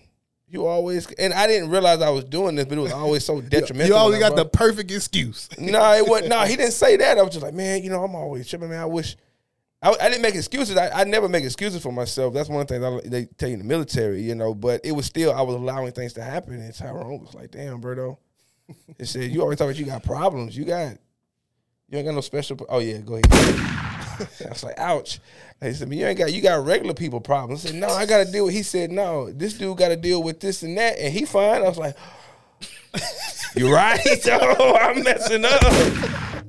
[0.51, 3.41] you always." And I didn't realize I was doing this, but it was always so
[3.55, 3.89] detrimental.
[3.89, 5.49] you always got the perfect excuse.
[5.59, 6.31] No, it wasn't.
[6.31, 7.17] No, he didn't say that.
[7.19, 8.69] I was just like, man, you know, I'm always tripping.
[8.71, 9.17] Man, I wish.
[9.83, 10.77] I, I didn't make excuses.
[10.77, 12.35] I, I never make excuses for myself.
[12.35, 14.55] That's one thing I, they tell you in the military, you know.
[14.55, 16.55] But it was still I was allowing things to happen.
[16.61, 18.19] And Tyrone was like, "Damn, Berto,"
[18.99, 20.55] he said, "You always talk about you got problems.
[20.57, 20.99] You got,
[21.89, 22.57] you ain't got no special.
[22.57, 23.90] pro- Oh yeah, go ahead."
[24.47, 25.21] I was like, "Ouch."
[25.63, 26.33] He said, you ain't got.
[26.33, 28.91] You got regular people problems." I said, "No, I got to deal with." He said,
[28.91, 31.79] "No, this dude got to deal with this and that, and he fine." I was
[31.79, 31.97] like.
[33.55, 34.01] "You're right?
[34.33, 35.61] Oh, I'm messing up.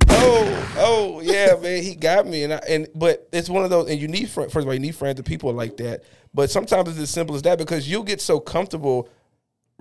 [0.10, 1.82] Oh, oh, yeah, man.
[1.84, 4.46] He got me, and I, and but it's one of those, and you need fri-
[4.46, 6.04] first of all, you need friends and people like that.
[6.34, 9.10] But sometimes it's as simple as that because you'll get so comfortable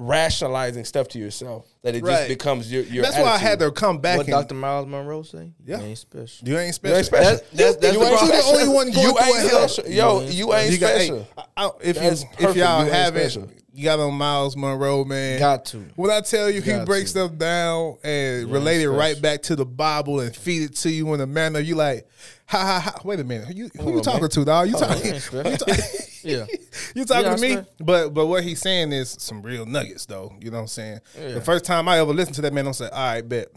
[0.01, 2.17] rationalizing stuff to yourself that it Right.
[2.17, 3.03] just becomes your your.
[3.03, 4.19] That's why I had to come back.
[4.19, 4.55] What Dr.
[4.55, 5.53] Myles Munroe say?
[5.65, 5.79] Yeah.
[5.81, 6.49] You ain't special.
[6.49, 6.93] You ain't special.
[6.93, 7.25] You ain't special.
[7.25, 8.21] That's- that's- that's you the ain't.
[8.23, 9.69] You the only one going you through ain't a hell.
[9.69, 9.91] special.
[9.93, 11.29] Yo, you ain't You got- hey, special.
[11.37, 13.51] I- I- if That's you, if y'all You haven't, special.
[13.75, 15.39] you got on Myles Munroe, man.
[15.39, 15.85] Got to.
[15.97, 17.19] When I tell you, he Got breaks to.
[17.27, 21.13] stuff down and relate it right back to the Bible and feed it to you
[21.15, 22.07] in a manner you like.
[22.47, 23.01] Ha ha ha!
[23.05, 24.31] Wait a minute, you, who you on, talking man.
[24.31, 24.67] to, dog?
[24.69, 25.77] You Hold on, talking?
[26.25, 26.51] you ain't special.
[26.51, 26.93] you talking- Yeah.
[26.95, 27.53] You talking Yeah, to me?
[27.53, 27.67] Swear.
[27.81, 30.33] But but what he's saying is some real nuggets, though.
[30.41, 31.01] You know what I'm saying?
[31.19, 31.33] Yeah.
[31.33, 33.49] The first time I ever listened to that man, I'm saying, all right, bet.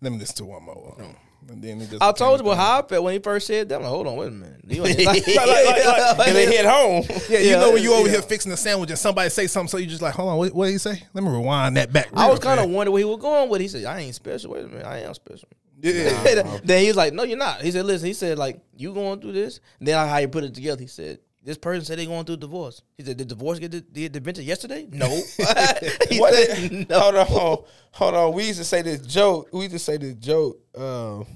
[0.00, 0.96] Let me listen to one more.
[1.50, 3.68] And then it just I told you about how I felt when he first said
[3.70, 3.76] that.
[3.76, 4.60] I'm like, hold on, wait a minute.
[4.68, 7.04] You ain't, Like, like, like, and it hit home.
[7.30, 8.14] Yeah, you Yeah, know when you over yeah.
[8.14, 10.52] here fixing the sandwich and somebody say something, so you just like, hold on, what,
[10.54, 11.02] what did he say?
[11.14, 12.08] Let me rewind that back.
[12.12, 13.62] I was kind of wondering where he was going with.
[13.62, 15.48] He said, "I ain't special." Wait a minute, I am special.
[15.80, 16.58] Yeah.
[16.64, 19.20] then he was like, "No, you're not." He said, "Listen," he said, "Like you going
[19.20, 21.98] through this." And then like, how he put it together, he said, "This person said
[21.98, 25.06] they going through divorce." He said, "Did divorce get the, get invented yesterday?" No.
[26.10, 28.32] he What said, is- "No." Hold on, hold on.
[28.34, 29.48] We used to say this joke.
[29.52, 30.58] We used to say this joke.
[30.76, 31.26] Um,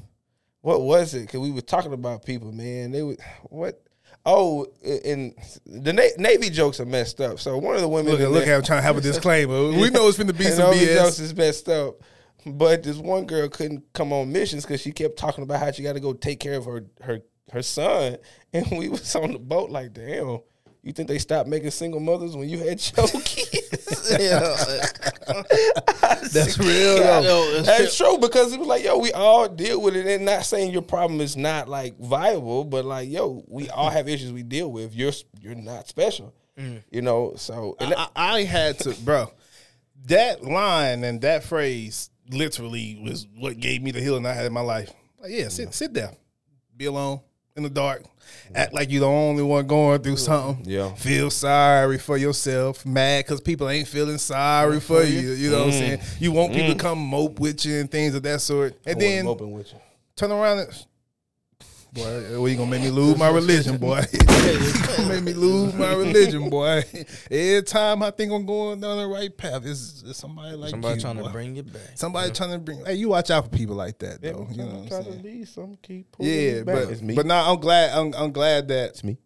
[0.60, 1.22] what was it?
[1.22, 2.90] Because we were talking about people, man.
[2.92, 3.80] They would what?
[4.24, 5.34] Oh, and
[5.66, 7.40] the Na- Navy jokes are messed up.
[7.40, 9.00] So one of the women, Look, in at look at him trying to have a
[9.00, 9.70] disclaimer.
[9.70, 11.20] We know it's finna be and some all these jokes BS.
[11.20, 11.96] is messed up.
[12.44, 15.82] But this one girl couldn't come on missions because she kept talking about how she
[15.82, 17.22] got to go take care of her her
[17.52, 18.16] her son,
[18.52, 20.40] and we was on the boat like, damn.
[20.84, 24.08] You think they stopped making single mothers when you had your kids?
[26.32, 27.22] That's real.
[27.22, 27.62] Though.
[27.62, 30.72] That's true because it was like, yo, we all deal with it, and not saying
[30.72, 34.72] your problem is not like viable, but like, yo, we all have issues we deal
[34.72, 34.92] with.
[34.92, 36.82] You're you're not special, mm.
[36.90, 37.34] you know.
[37.36, 39.30] So and I, I had to, bro.
[40.06, 44.52] That line and that phrase literally was what gave me the healing I had in
[44.52, 44.92] my life.
[45.20, 46.10] Like, yeah, sit sit there,
[46.76, 47.20] be alone
[47.56, 48.02] in the dark,
[48.54, 50.64] act like you're the only one going through something.
[50.64, 50.94] Yeah.
[50.94, 55.32] feel sorry for yourself, mad because people ain't feeling sorry for you.
[55.32, 56.00] You know what I'm saying?
[56.18, 59.26] You want people to come mope with you and things of that sort, and then
[59.26, 59.78] open with you.
[60.16, 60.86] turn around and.
[61.94, 62.02] Boy,
[62.40, 64.00] well, you gonna make me lose my religion, boy.
[64.12, 66.82] you gonna make me lose my religion, boy.
[67.30, 70.94] Every time I think I'm going down the right path, it's, it's somebody like Somebody
[70.94, 71.24] you, trying boy.
[71.24, 71.82] to bring you back.
[71.96, 72.82] Somebody trying to bring.
[72.86, 74.48] Hey, you watch out for people like that, though.
[74.50, 75.22] you know what I'm trying to saying?
[75.22, 76.74] leave some, keep pulling Yeah, back.
[76.76, 77.14] but it's me.
[77.14, 77.90] but now I'm glad.
[77.98, 79.18] I'm, I'm glad that it's me.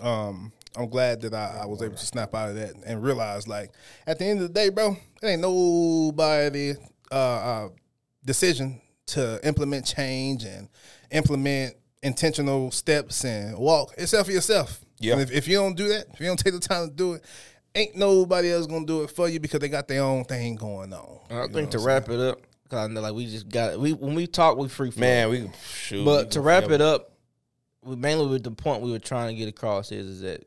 [0.00, 3.46] um I'm glad that I, I was able to snap out of that and realize
[3.46, 3.70] like
[4.08, 6.72] at the end of the day, bro, it ain't nobody
[7.12, 7.68] uh, uh
[8.24, 10.68] decision to implement change and
[11.14, 14.80] implement intentional steps and walk except for yourself.
[14.98, 15.14] Yeah.
[15.14, 17.14] And if, if you don't do that, if you don't take the time to do
[17.14, 17.24] it,
[17.74, 20.92] ain't nobody else gonna do it for you because they got their own thing going
[20.92, 21.18] on.
[21.30, 23.78] I think to what I'm wrap it up, cause I know like we just got
[23.78, 25.00] we when we talk we free flow.
[25.00, 26.04] Man, we shoot.
[26.04, 27.12] But to wrap it up,
[27.82, 30.44] we, mainly with the point we were trying to get across is, is that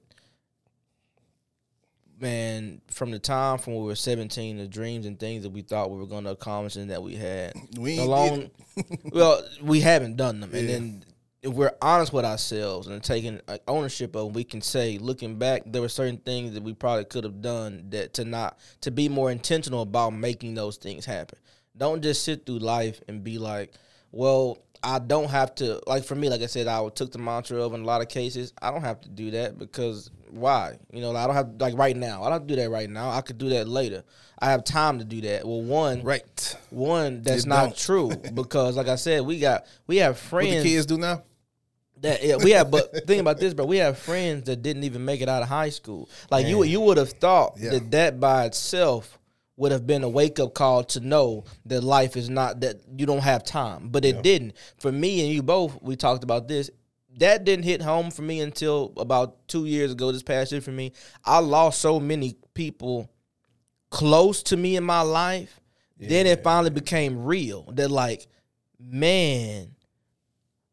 [2.19, 5.61] man, from the time from when we were seventeen, the dreams and things that we
[5.61, 8.51] thought we were going to accomplish and that we had, We along,
[9.11, 11.05] well, we haven't done them, and then.
[11.43, 15.83] If we're honest with ourselves and taking ownership of, we can say, looking back, there
[15.83, 19.31] were certain things that we probably could have done that to not to be more
[19.31, 21.37] intentional about making those things happen.
[21.77, 23.71] Don't just sit through life and be like,
[24.11, 27.61] well, I don't have to like for me, like I said, I took the mantra
[27.61, 28.53] of in a lot of cases.
[28.61, 30.77] I don't have to do that because why?
[30.91, 32.23] You know, I don't have like right now.
[32.23, 33.09] I don't do that right now.
[33.09, 34.03] I could do that later.
[34.39, 35.45] I have time to do that.
[35.47, 36.55] Well, one, Right.
[36.69, 37.77] one that's You not don't.
[37.77, 41.23] true because, like I said, we got we have What friends the kids do now?
[42.01, 43.65] that yeah, we have, but think about this, bro.
[43.65, 46.09] We have friends that didn't even make it out of high school.
[46.29, 47.71] Like you, you would have thought Yeah.
[47.71, 49.17] that that by itself
[49.55, 53.07] would have been a wake up call to know that life is not that you
[53.07, 54.53] don't have time, but it didn't.
[54.77, 56.69] For me and you both, we talked about this.
[57.17, 60.11] That didn't hit home for me until about two years ago.
[60.11, 60.91] This past year for me,
[61.25, 63.09] I lost so many people
[63.89, 65.59] close to me in my life.
[65.99, 67.63] then it finally became real.
[67.73, 68.27] That like,
[68.79, 69.75] man,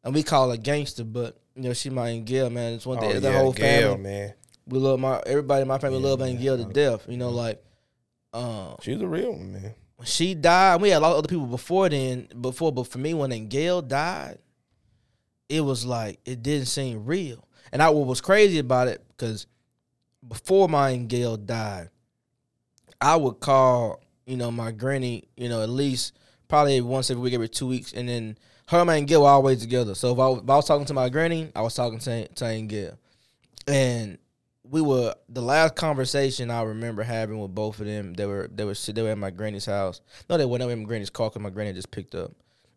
[0.03, 2.73] and we call her gangster, but you know she my Aunt Gail, man.
[2.73, 3.11] It's one thing.
[3.15, 4.33] Oh, the yeah, whole Gail, family, man.
[4.67, 7.05] we love my everybody in my family love Aunt Gail to death.
[7.09, 7.63] You know, like,
[8.33, 9.73] um, She's a real one, man.
[10.03, 10.79] she died.
[10.81, 13.49] We had a lot of other people before then, before, but for me, when Aunt
[13.49, 14.37] Gail died,
[15.49, 17.47] it was like it didn't seem real.
[17.71, 19.47] And I what was crazy about it because
[20.27, 21.89] before my Aunt Gail died,
[23.01, 26.13] I would call you know my granny, you know at least
[26.47, 28.37] probably once every week, every two weeks, and then
[28.67, 29.95] her and Gail were always together.
[29.95, 32.61] So if I, if I was talking to my granny, I was talking to, to
[32.61, 32.97] Gail,
[33.67, 34.17] and
[34.63, 38.13] we were the last conversation I remember having with both of them.
[38.13, 40.01] They were they were they were at my granny's house.
[40.29, 42.31] No, they weren't at my granny's car because my granny just picked up,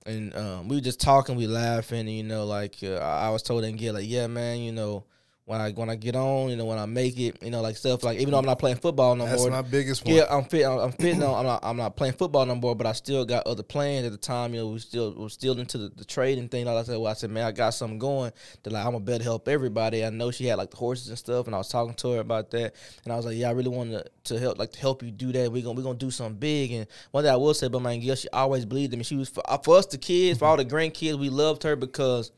[0.08, 3.42] and um, we were just talking, we laughing, and you know, like uh, I was
[3.42, 5.04] told Gail, like, yeah, man, you know,
[5.48, 7.78] when I when I get on, you know, when I make it, you know, like
[7.78, 9.50] stuff like even though I'm not playing football no That's more.
[9.50, 10.14] my biggest one.
[10.14, 10.66] Yeah, I'm fit.
[10.66, 11.16] I'm, I'm fit.
[11.16, 11.60] No, I'm not.
[11.62, 12.76] I'm not playing football no more.
[12.76, 14.52] But I still got other plans at the time.
[14.52, 16.66] You know, we still we are still into the, the trading thing.
[16.66, 18.30] Like I said, well, I said, man, I got something going
[18.62, 20.04] that like I'm gonna better help everybody.
[20.04, 22.20] I know she had like the horses and stuff, and I was talking to her
[22.20, 22.74] about that.
[23.04, 25.10] And I was like, yeah, I really want to, to help like to help you
[25.10, 25.50] do that.
[25.50, 26.72] We're gonna we gonna do something big.
[26.72, 29.04] And one thing I will say about my girl, she always believed in me.
[29.04, 32.32] She was for, for us the kids, for all the grandkids, we loved her because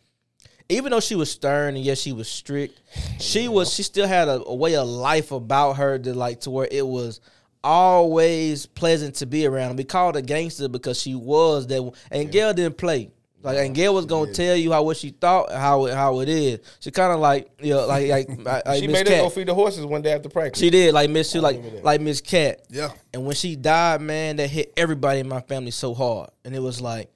[0.71, 2.81] even though she was stern and yes, she was strict,
[3.19, 6.51] she was she still had a, a, way of life about her that like to
[6.51, 7.21] where it was
[7.63, 9.77] always pleasant to be around.
[9.77, 11.83] We called her gangster because she was that.
[12.11, 12.31] And yeah.
[12.31, 13.11] Gail didn't play.
[13.43, 16.29] Like and Gail was gonna tell you how what she thought how it, how it
[16.29, 16.61] is.
[16.79, 18.29] She kind of like you know like like,
[18.67, 20.61] like she made her go feed the horses one day after practice.
[20.61, 22.61] She did like Miss she like like Miss Cat.
[22.69, 22.91] Yeah.
[23.15, 26.61] And when she died, man, that hit everybody in my family so hard, and it
[26.61, 27.11] was like,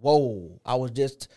[0.00, 0.58] whoa!
[0.64, 1.28] I was just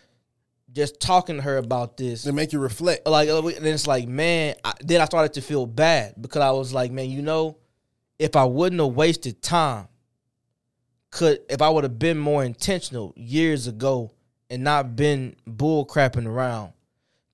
[0.74, 2.24] just talking to her about this.
[2.24, 3.06] To make you reflect.
[3.06, 6.50] Like, uh, then it's like, man, I, then I started to feel bad because I
[6.50, 7.58] was like, man, you know,
[8.18, 9.88] if I wouldn't have wasted time,
[11.10, 14.10] could if I would have been more intentional years ago
[14.50, 16.72] and not been bull crapping around,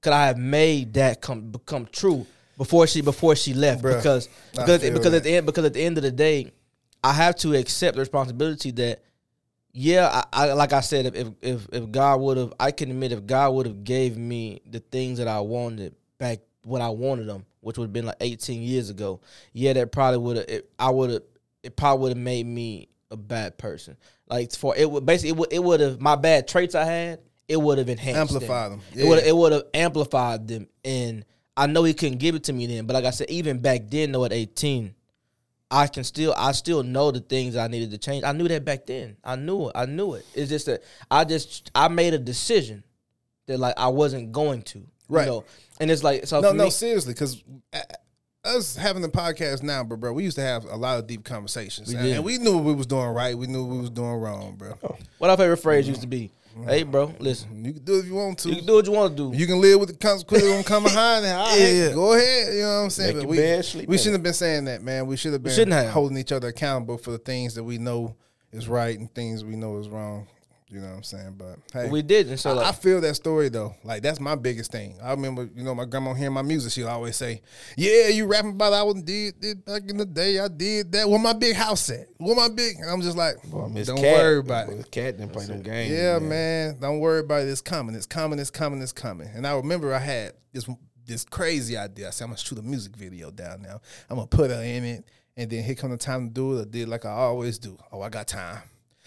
[0.02, 2.26] could I have made that come become true
[2.58, 3.82] before she before she left?
[3.82, 6.52] Bruh, because because because at the end because at the end of the day,
[7.02, 9.02] I have to accept the responsibility that
[9.72, 13.12] yeah, I, I, like I said, if if if God would have, I can admit
[13.12, 17.26] if God would have gave me the things that I wanted back when I wanted
[17.26, 19.20] them, which would have been like 18 years ago.
[19.52, 20.62] Yeah, that probably would have.
[20.78, 21.22] I would have.
[21.62, 23.96] It probably would have made me a bad person.
[24.28, 27.20] Like for it would basically it would it would have my bad traits I had.
[27.48, 28.78] It would have enhanced amplified them.
[28.78, 28.98] them.
[28.98, 29.04] Yeah.
[29.04, 31.24] It would it would have amplified them, and
[31.56, 32.86] I know he couldn't give it to me then.
[32.86, 34.94] But like I said, even back then, though at 18
[35.70, 38.24] I can still I still know the things I needed to change.
[38.24, 39.16] I knew that back then.
[39.22, 39.72] I knew it.
[39.74, 40.26] I knew it.
[40.34, 42.82] It's just that I just I made a decision
[43.46, 44.82] that like I wasn't going to.
[45.08, 45.26] Right.
[45.26, 45.44] You know?
[45.80, 47.42] And it's like so No, no, me, seriously, because
[48.44, 51.24] us having the podcast now, bro, bro, we used to have a lot of deep
[51.24, 51.88] conversations.
[51.88, 53.36] We and, and, we knew what we was doing right.
[53.36, 54.78] We knew what we was doing wrong, bro.
[55.18, 56.30] What our favorite phrase used to be.
[56.64, 57.64] Hey, bro, listen.
[57.64, 58.48] You can do it if you want to.
[58.48, 59.36] You can do what you want to do.
[59.36, 61.26] You can live with the consequences on coming behind.
[61.26, 61.92] All right, yeah.
[61.92, 62.54] go ahead.
[62.54, 63.16] You know what I'm saying?
[63.16, 65.06] Make but we, bed, we shouldn't have been saying that, man.
[65.06, 68.16] We should have been holding each other accountable for the things that we know
[68.52, 70.26] is right and things we know is wrong.
[70.70, 71.34] You know what I'm saying?
[71.36, 72.36] But hey, we didn't.
[72.36, 73.74] so like, I feel that story though.
[73.82, 74.96] Like that's my biggest thing.
[75.02, 76.72] I remember, you know, my grandma hearing my music.
[76.72, 77.42] She'll always say,
[77.76, 80.38] "Yeah, you rapping about I was did, back in the day.
[80.38, 81.08] I did that.
[81.08, 82.06] Where my big house at?
[82.18, 84.90] Where my big?" And I'm just like, don't Cat, worry about it.
[84.92, 85.90] Cat didn't play no games.
[85.90, 86.28] Yeah, man.
[86.28, 86.78] man.
[86.80, 87.48] Don't worry about it.
[87.48, 87.96] It's coming.
[87.96, 88.38] It's coming.
[88.38, 88.80] It's coming.
[88.80, 89.28] It's coming.
[89.34, 90.68] And I remember I had this
[91.04, 92.06] this crazy idea.
[92.06, 93.80] I said, I'm gonna shoot a music video down now.
[94.08, 95.04] I'm gonna put her in it,
[95.36, 96.62] and then here come the time to do it.
[96.62, 97.76] I did like I always do.
[97.90, 98.62] Oh, I got time.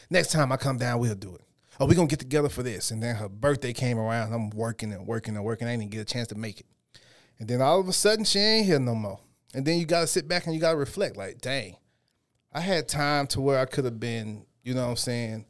[0.10, 1.42] Next time I come down, we'll do it
[1.80, 2.92] oh, we gonna get together for this.
[2.92, 4.34] And then her birthday came around.
[4.34, 5.68] I'm working and working and working.
[5.68, 6.66] I didn't get a chance to make it.
[7.40, 9.20] And then all of a sudden, she ain't here no more.
[9.54, 11.18] And then you gotta sit back and you gotta reflect.
[11.18, 11.78] Like, dang,
[12.52, 15.46] I had time to where I could have been, you know what I'm saying,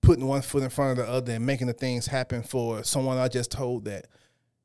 [0.00, 3.18] putting one foot in front of the other and making the things happen for someone
[3.18, 4.06] I just told that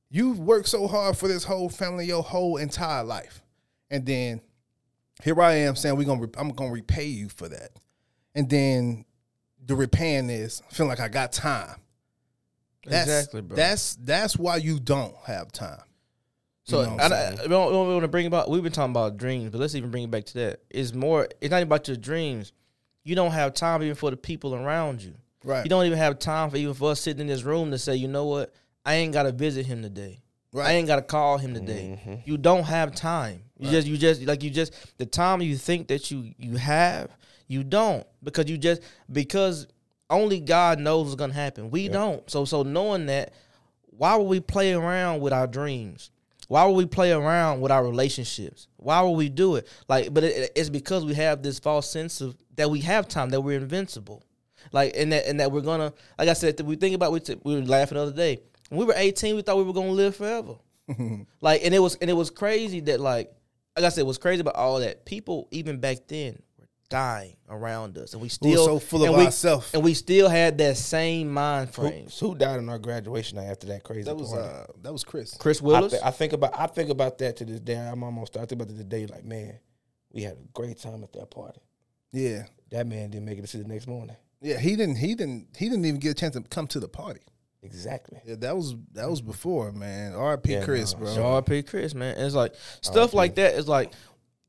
[0.10, 3.42] you've worked so hard for this whole family your whole entire life.
[3.90, 4.42] And then
[5.24, 7.72] here I am saying we're gonna I'm gonna repay you for that.
[8.36, 9.06] And then
[9.68, 11.76] the repaying is feeling like I got time.
[12.86, 13.56] That's, exactly, bro.
[13.56, 15.82] That's that's why you don't have time.
[16.64, 18.50] So you know I, I, we, don't, want to bring about.
[18.50, 20.62] We've been talking about dreams, but let's even bring it back to that.
[20.70, 21.28] It's more.
[21.42, 22.54] It's not about your dreams.
[23.04, 25.14] You don't have time even for the people around you.
[25.44, 25.64] Right.
[25.64, 27.96] You don't even have time for even for us sitting in this room to say,
[27.96, 28.54] you know what,
[28.86, 30.22] I ain't got to visit him today.
[30.52, 30.68] Right.
[30.68, 32.00] I ain't got to call him today.
[32.02, 32.16] Mm-hmm.
[32.26, 33.44] You don't have time.
[33.58, 33.72] You right.
[33.72, 37.10] just you just like you just the time you think that you you have
[37.48, 38.82] you don't because you just
[39.12, 39.68] because
[40.10, 41.70] only God knows what's gonna happen.
[41.70, 42.30] We don't.
[42.30, 43.34] So so knowing that,
[43.86, 46.12] why would we play around with our dreams?
[46.48, 48.68] Why would we play around with our relationships?
[48.78, 49.68] Why would we do it?
[49.90, 53.30] Like, but it, it's because we have this false sense of that we have time,
[53.32, 54.24] that we're invincible,
[54.72, 57.40] like, and that and that we're gonna, like I said, we think about we t-
[57.44, 58.40] we were laughing the other day.
[58.70, 60.56] When we were eighteen, we thought we were gonna live forever.
[61.42, 63.30] like, and it was and it was crazy that like,
[63.76, 65.06] like I said, it was crazy about all that.
[65.06, 66.42] People even back then
[66.90, 70.78] dying around us, and we still so full of ourselves, and we still had that
[70.78, 72.08] same mind frame.
[72.20, 74.04] Who, who died in our graduation night after that crazy?
[74.04, 75.36] That was uh, that was Chris.
[75.38, 75.94] Chris Willis.
[75.94, 77.76] I, th- I, think about I think about that to this day.
[77.76, 79.06] I'm almost I think about it today.
[79.06, 79.60] Like man,
[80.12, 81.60] we had a great time at that party.
[82.12, 84.16] Yeah, that man didn't make it to the next morning.
[84.42, 84.98] Yeah, he didn't.
[84.98, 85.48] He didn't.
[85.58, 87.22] He didn't even get a chance to come to the party.
[87.64, 88.20] Exactly.
[88.24, 90.14] Yeah, that was that was before, man.
[90.14, 90.54] R.P.
[90.54, 91.24] Yeah, Chris, no, bro.
[91.24, 91.64] R.I.P.
[91.64, 92.16] Chris, man.
[92.16, 93.94] And it's like stuff like that is like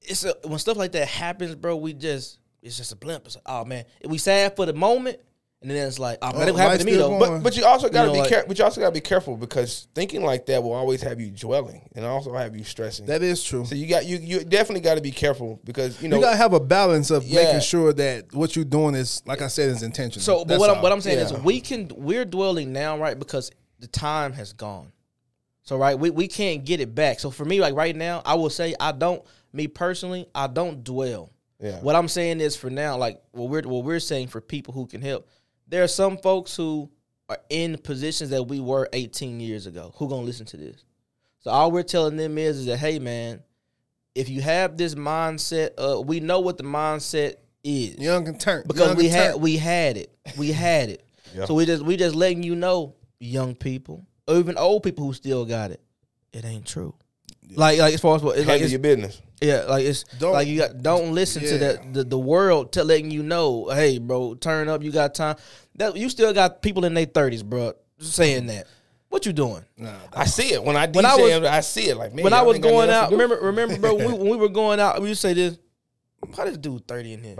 [0.02, 1.76] it's a, when stuff like that happens, bro.
[1.76, 3.26] We just it's just a blimp.
[3.26, 5.18] It's like, oh man, we sad for the moment,
[5.60, 7.18] and then it's like, oh, Oh, that didn't happen to me though.
[7.18, 7.42] But.
[7.42, 8.48] But you also got to know, be like- careful.
[8.48, 11.30] But you also got to be careful because thinking like that will always have you
[11.30, 13.06] dwelling and also have you stressing.
[13.06, 13.64] That is true.
[13.64, 16.36] so you got you you definitely got to be careful because you know you gotta
[16.36, 17.42] have a balance of Yeah.
[17.44, 20.22] making sure that what you're doing is, like I said, is intentional.
[20.22, 20.82] So, but That's what I'm all.
[20.82, 23.18] what I'm saying is we can we're dwelling now, right?
[23.18, 24.92] Because the time has gone.
[25.62, 27.20] So right, we, we can't get it back.
[27.20, 29.22] So for me, like right now, I will say I don't
[29.52, 31.32] me personally, I don't dwell.
[31.60, 31.80] Yeah.
[31.80, 34.86] What I'm saying is for now, like what we're what we're saying for people who
[34.86, 35.28] can help,
[35.66, 36.90] there are some folks who
[37.28, 40.84] are in positions that we were 18 years ago who gonna listen to this.
[41.40, 43.42] So all we're telling them is, is that hey man,
[44.14, 47.34] if you have this mindset, uh, we know what the mindset
[47.64, 49.40] is young and turn because young we had turn.
[49.40, 51.04] we had it, we had it.
[51.34, 51.44] Yeah.
[51.44, 55.12] So we just we just letting you know, young people, or even old people who
[55.12, 55.80] still got it,
[56.32, 56.94] it ain't true.
[57.50, 59.20] Like like as far as what it's like it's, your business.
[59.40, 62.84] Yeah, like it's Don't- like you got don't listen to that the, the world to
[62.84, 65.36] letting you know, hey bro, turn up, you got time.
[65.76, 68.66] That you still got people in their thirties, bro, saying that.
[69.10, 69.64] What you doing?
[69.78, 70.96] Nah, I see it when I DJ.
[70.96, 72.24] When I was- I see it like man.
[72.24, 74.36] when I y'all was going nothing else out, remember remember bro, when we, when we
[74.36, 75.58] were going out, we used to say this.
[76.34, 77.36] Why this dude thirty in here?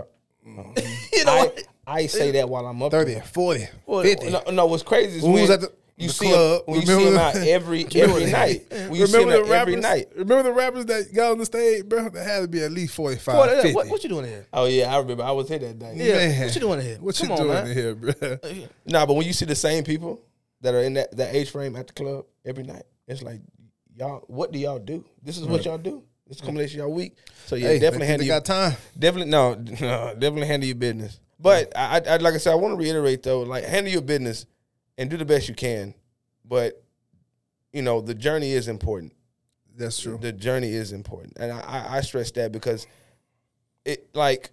[0.47, 0.97] Mm.
[1.13, 1.51] you know I.
[1.91, 3.67] I say that while I'm up 30, 40,
[4.03, 4.29] 50.
[4.29, 6.61] No, no, what's crazy is When we when was at the- you the see club,
[6.61, 8.65] him, when you see him remember- out every every night.
[8.69, 9.83] When you see him remember out the every rappers?
[9.83, 10.07] night.
[10.15, 12.09] Remember the rappers that got on the stage, bro?
[12.09, 13.73] There had to be at least 45, What, 50.
[13.73, 14.45] what, what you doing here?
[14.53, 15.23] Oh yeah, I remember.
[15.23, 15.93] I was here that day.
[15.95, 16.41] Yeah, Man.
[16.45, 16.97] what you doing here?
[16.99, 17.73] What Come you on, doing man.
[17.75, 18.11] here, bro?
[18.21, 18.37] Uh,
[18.85, 20.21] nah, but when you see the same people
[20.61, 23.41] that are in that, that age frame at the club every night, it's like
[23.95, 24.23] y'all.
[24.27, 25.03] What do y'all do?
[25.23, 26.03] This is what y'all do.
[26.27, 27.15] This combination y'all week.
[27.47, 28.77] So yeah, Hey, definitely handle they your, got time.
[28.97, 31.19] definitely no, no, definitely handle your business.
[31.39, 34.01] But I, I, I like I said, I want to reiterate though, like handle your
[34.03, 34.45] business
[34.99, 35.95] and do the best you can.
[36.45, 36.83] But
[37.73, 39.13] you know, the journey is important.
[39.75, 40.19] That's true.
[40.21, 42.85] The journey is important, and I, I, I stress that because
[43.85, 44.51] it like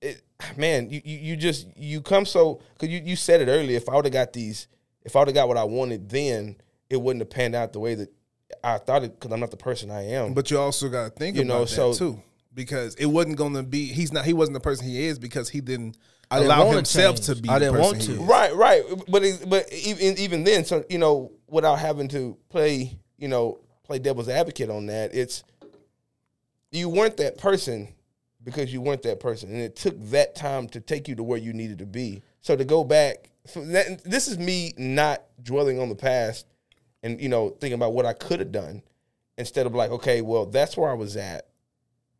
[0.00, 0.22] it.
[0.56, 3.76] Man, you, you, you just you come so because you, you said it earlier.
[3.76, 4.68] If I would have got these,
[5.02, 6.56] if I would have got what I wanted, then
[6.90, 8.12] it wouldn't have panned out the way that
[8.62, 9.18] I thought it.
[9.18, 10.34] Because I'm not the person I am.
[10.34, 12.22] But you also got to think You about know, that so- too,
[12.52, 13.86] because it wasn't going to be.
[13.86, 14.24] He's not.
[14.26, 15.96] He wasn't the person he is because he didn't
[16.32, 17.48] I didn't allow wanna himself to be.
[17.48, 18.32] I the didn't person want to.
[18.32, 18.82] Right, right.
[19.08, 23.60] But it, but even even then, so you know, without having to play, you know,
[23.84, 25.44] play devil's advocate on that, it's
[26.70, 27.88] you weren't that person
[28.42, 31.38] because you weren't that person, and it took that time to take you to where
[31.38, 32.22] you needed to be.
[32.40, 36.46] So to go back, so that, this is me not dwelling on the past
[37.02, 38.82] and you know thinking about what I could have done
[39.36, 41.48] instead of like, okay, well, that's where I was at,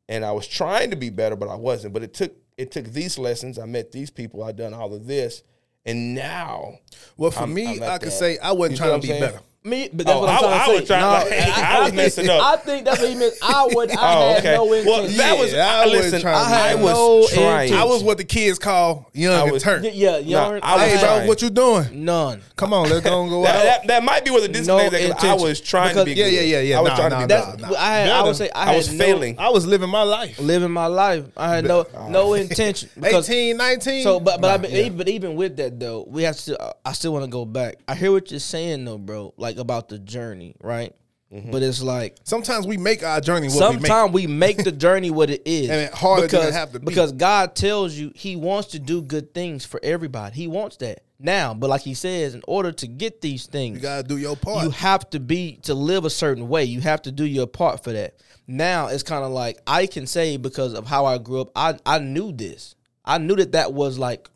[0.08, 1.94] and I was trying to be better, but I wasn't.
[1.94, 3.58] But it took it took these lessons.
[3.58, 4.42] I met these people.
[4.42, 5.42] I done all of this,
[5.84, 6.78] and now
[7.16, 8.12] Well, for I'm- me, I'm I could that.
[8.12, 9.20] say I wasn't You trying to be saying?
[9.20, 9.40] better.
[9.64, 10.74] Me, but that's Oh, what I'm I- trying I to say.
[10.80, 12.42] was trying- I was think- messing up.
[12.42, 13.34] I think that's what he meant.
[13.40, 13.90] I would.
[13.92, 14.54] I Oh, had okay.
[14.56, 16.20] no Well, that was Yeah, I I wasn't listen.
[16.20, 17.62] trying I, be I had was no trying.
[17.68, 17.76] intention.
[17.76, 19.84] I was what the kids call young I and was- turn.
[19.84, 20.58] Yeah, young.
[20.64, 22.04] I was hey, bro, what you doing?
[22.04, 22.42] none.
[22.56, 23.62] Come on, let's go and go That, out.
[23.62, 24.92] that, that might be where the disconnect.
[24.92, 26.20] No is, 'cause I was trying Because- to be.
[26.20, 26.32] Yeah, good.
[26.34, 26.78] yeah, yeah, yeah.
[26.78, 27.56] I was Nah, trying nah, to be nah, better.
[27.62, 27.76] That's.
[27.76, 28.08] I had.
[28.08, 28.26] I Better.
[28.26, 29.38] would say I, I was failing.
[29.38, 30.38] I was living my life.
[30.40, 31.24] living my life.
[31.36, 32.08] I had no oh.
[32.08, 34.02] no intention because 18, 19.
[34.02, 36.74] So, but but I Nah, but, even, but even with that though, we have to.
[36.84, 37.76] I still want to go back.
[37.86, 39.32] I hear what you're saying though, bro.
[39.36, 40.94] Like about the journey, right?
[41.32, 41.50] Mm-hmm.
[41.50, 43.86] But it's like Sometimes we make our journey what we make.
[43.86, 46.78] sometimes we make the journey what it is, And it harder than because have to
[46.80, 46.84] be.
[46.84, 50.34] because God tells you He wants to do good things for everybody.
[50.34, 51.54] He wants that now.
[51.54, 54.62] But like He says, in order to get these things, You gotta do your part.
[54.64, 56.64] you have to be to live a certain way.
[56.64, 58.16] You have to do your part for that.
[58.46, 61.78] Now it's kind of like I can say because of how I grew up, I
[61.86, 62.74] I knew this.
[63.06, 64.28] I knew that that was like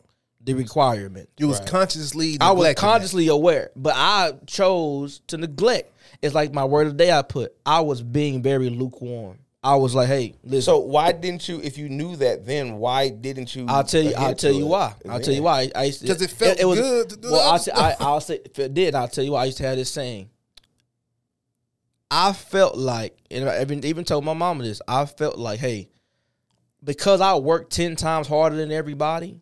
[0.46, 1.28] the requirement.
[1.36, 2.38] you was consciously.
[2.40, 5.92] I was neglecting consciously aware, but I chose to neglect.
[6.22, 7.54] It's like my word of the day I put.
[7.66, 9.38] I was being very lukewarm.
[9.62, 10.62] I was like, hey, listen.
[10.62, 11.60] So why didn't you?
[11.60, 13.66] If you knew that, then why didn't you?
[13.68, 14.14] I'll tell you.
[14.16, 14.68] I'll tell you it?
[14.68, 14.94] why.
[15.08, 15.70] I'll tell you why.
[15.74, 18.20] I used to 'Cause it felt good to do well, that I'll say, I, I'll
[18.20, 18.94] say if it did.
[18.94, 19.42] I'll tell you why.
[19.42, 20.30] I used to have this saying.
[22.08, 24.80] I felt like, and I even even told my mama this.
[24.86, 25.88] I felt like, hey,
[26.84, 29.40] because I work ten times harder than everybody.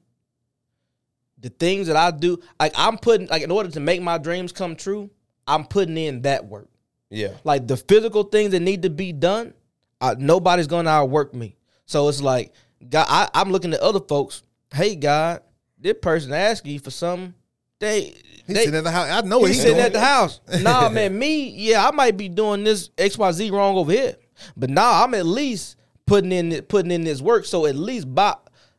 [1.45, 4.51] The things that I do, like I'm putting, like in order to make my dreams
[4.51, 5.11] come true,
[5.47, 6.71] I'm putting in that work.
[7.11, 7.35] Yeah.
[7.45, 9.53] Like the physical things that need to be done,
[10.01, 11.59] uh, nobody's gonna outwork me.
[11.85, 12.55] So it's like,
[12.89, 14.43] God, I, I'm looking at other folks.
[14.73, 15.43] Hey, God,
[15.79, 17.35] this person asking you for something.
[17.79, 18.15] They,
[18.47, 19.11] He they sitting at the house.
[19.11, 19.87] I know he's he's sitting doing.
[19.87, 20.41] at the house.
[20.63, 24.17] Nah, man, me, yeah, I might be doing this X Y Z wrong over here,
[24.57, 25.77] but nah, I'm at least
[26.07, 27.45] putting in putting in this work.
[27.45, 28.35] So at least by,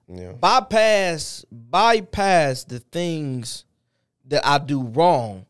[0.08, 0.34] Yeah.
[0.34, 3.66] bypass bypass the things
[4.26, 5.46] that I do wrong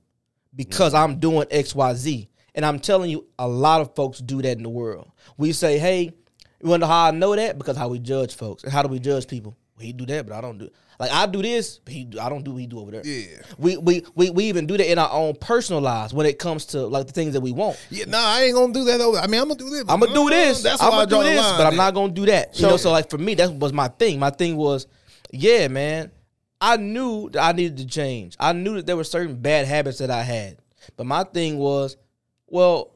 [0.56, 2.30] because I'm doing X Y Z.
[2.56, 5.12] And I'm telling you, a lot of folks do that in the world.
[5.38, 6.14] We say, hey,
[6.62, 7.58] you wonder how I know that?
[7.58, 8.64] Because how we judge folks.
[8.64, 9.58] And how do we judge people?
[9.76, 10.70] Well, he do that, but I don't do.
[11.00, 13.02] Like I do this, but he I don't do what he do over there.
[13.04, 13.42] Yeah.
[13.58, 16.66] We, we we we even do that in our own personal lives when it comes
[16.68, 17.78] to like the things that we want.
[17.90, 19.18] Yeah, nah, I ain't gonna do that over.
[19.18, 19.84] I mean, I'm gonna do this.
[19.90, 20.64] I'm gonna do uh, this.
[20.64, 22.58] That's I'm gonna do this, line but I'm not gonna do that.
[22.60, 24.20] you know, so like for me, that was my thing.
[24.20, 24.88] My thing was,
[25.32, 26.12] yeah, man.
[26.62, 28.38] I knew that I needed to change.
[28.40, 30.58] I knew that there were certain bad habits that I had,
[30.96, 31.98] but my thing was,
[32.48, 32.96] well,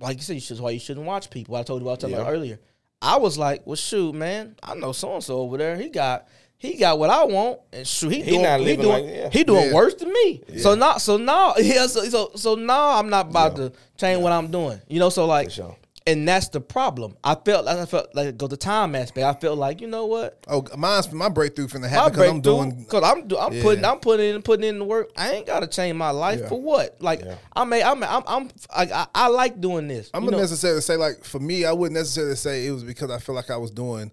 [0.00, 1.54] like you said, you should, why you shouldn't watch people.
[1.54, 2.58] I told you what I was talking about earlier.
[3.00, 5.76] I was like, well, shoot, man, I know so and so over there.
[5.76, 6.26] He got
[6.64, 9.28] he got what I want, and shoot, he, He doing not he doing like- yeah.
[9.30, 9.74] he doing Yeah.
[9.74, 10.42] worse than me.
[10.58, 14.32] So now, so now, yeah, so so, so now I'm not about to change what
[14.32, 14.80] I'm doing.
[14.88, 15.76] You know, so like, sure.
[16.06, 17.16] and that's the problem.
[17.24, 19.24] I felt like I felt like go the time aspect.
[19.26, 20.42] I felt like you know what.
[20.48, 22.84] Oh, mine's my breakthrough from the happen because I'm doing.
[22.86, 23.62] cause I'm do, I'm Yeah.
[23.62, 25.10] putting I'm putting in putting in the work.
[25.16, 26.48] I ain't gotta change my life Yeah.
[26.48, 26.96] for what?
[27.00, 27.22] Like
[27.56, 30.10] I may I'm I'm I'm I, I, I like doing this.
[30.14, 30.36] I'm know?
[30.38, 33.50] necessarily say like for me, I wouldn't necessarily say it was because I feel like
[33.50, 34.12] I was doing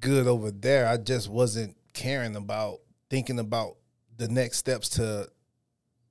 [0.00, 0.86] good over there.
[0.86, 3.76] I just wasn't caring about thinking about
[4.16, 5.28] the next steps to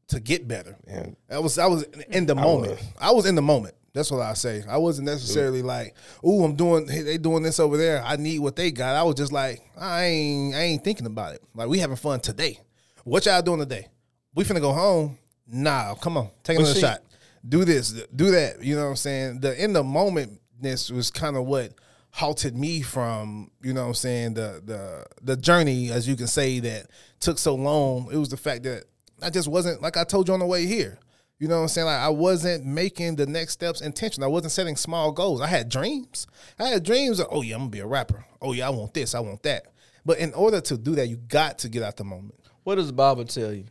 [0.07, 0.75] to get better.
[0.87, 1.07] Yeah.
[1.29, 2.73] I was I was in the moment.
[2.73, 2.93] was.
[2.99, 3.75] I was in the moment.
[3.93, 4.63] That's what I say.
[4.67, 6.87] I wasn't necessarily like, "Ooh, I'm doing.
[6.87, 8.03] Hey, they doing this over there.
[8.03, 10.55] I need what they got." I was just like, I ain't.
[10.55, 11.43] I ain't thinking about it.
[11.53, 12.59] Like we having fun today.
[13.03, 13.87] What y'all doing today?
[14.33, 15.19] We finna go home.
[15.47, 17.01] Nah, come on, take another shot.
[17.47, 17.91] Do this.
[18.15, 18.63] Do that.
[18.63, 19.41] You know what I'm saying?
[19.41, 21.73] The in the momentness was kind of what
[22.15, 26.27] halted me from you know what I'm saying the the the journey as you can
[26.27, 26.87] say that
[27.19, 28.09] took so long.
[28.11, 28.85] It was the fact that
[29.21, 30.99] I just wasn't like I told you on the way here.
[31.39, 31.87] You know what I'm saying?
[31.87, 34.29] Like I wasn't making the next steps intentional.
[34.29, 35.41] I wasn't setting small goals.
[35.41, 36.27] I had dreams.
[36.59, 38.23] I had dreams of, oh yeah, I'm gonna be a rapper.
[38.41, 39.65] Oh yeah, I want this, I want that.
[40.05, 42.35] But in order to do that, you got to get out the moment.
[42.63, 43.65] What does the Bible tell you?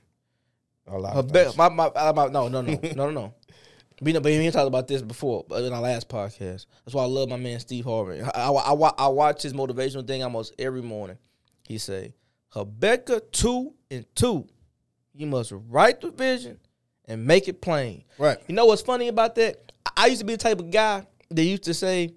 [0.87, 3.35] A lot A of be- my, my, my, my- no, no, no, no, no, no.
[4.01, 6.67] We know, but we talked about this before in our last podcast.
[6.85, 8.21] That's why I love my man Steve Harvey.
[8.23, 11.19] I, I, I, I watch his motivational thing almost every morning.
[11.67, 12.15] He say,
[12.51, 14.47] Habakkuk two and two,
[15.15, 16.59] you must write the vision
[17.07, 18.05] and make it plain.
[18.19, 18.39] Right.
[18.47, 19.73] You know what's funny about that?
[19.97, 22.15] I- used to be the type of guy that used to say,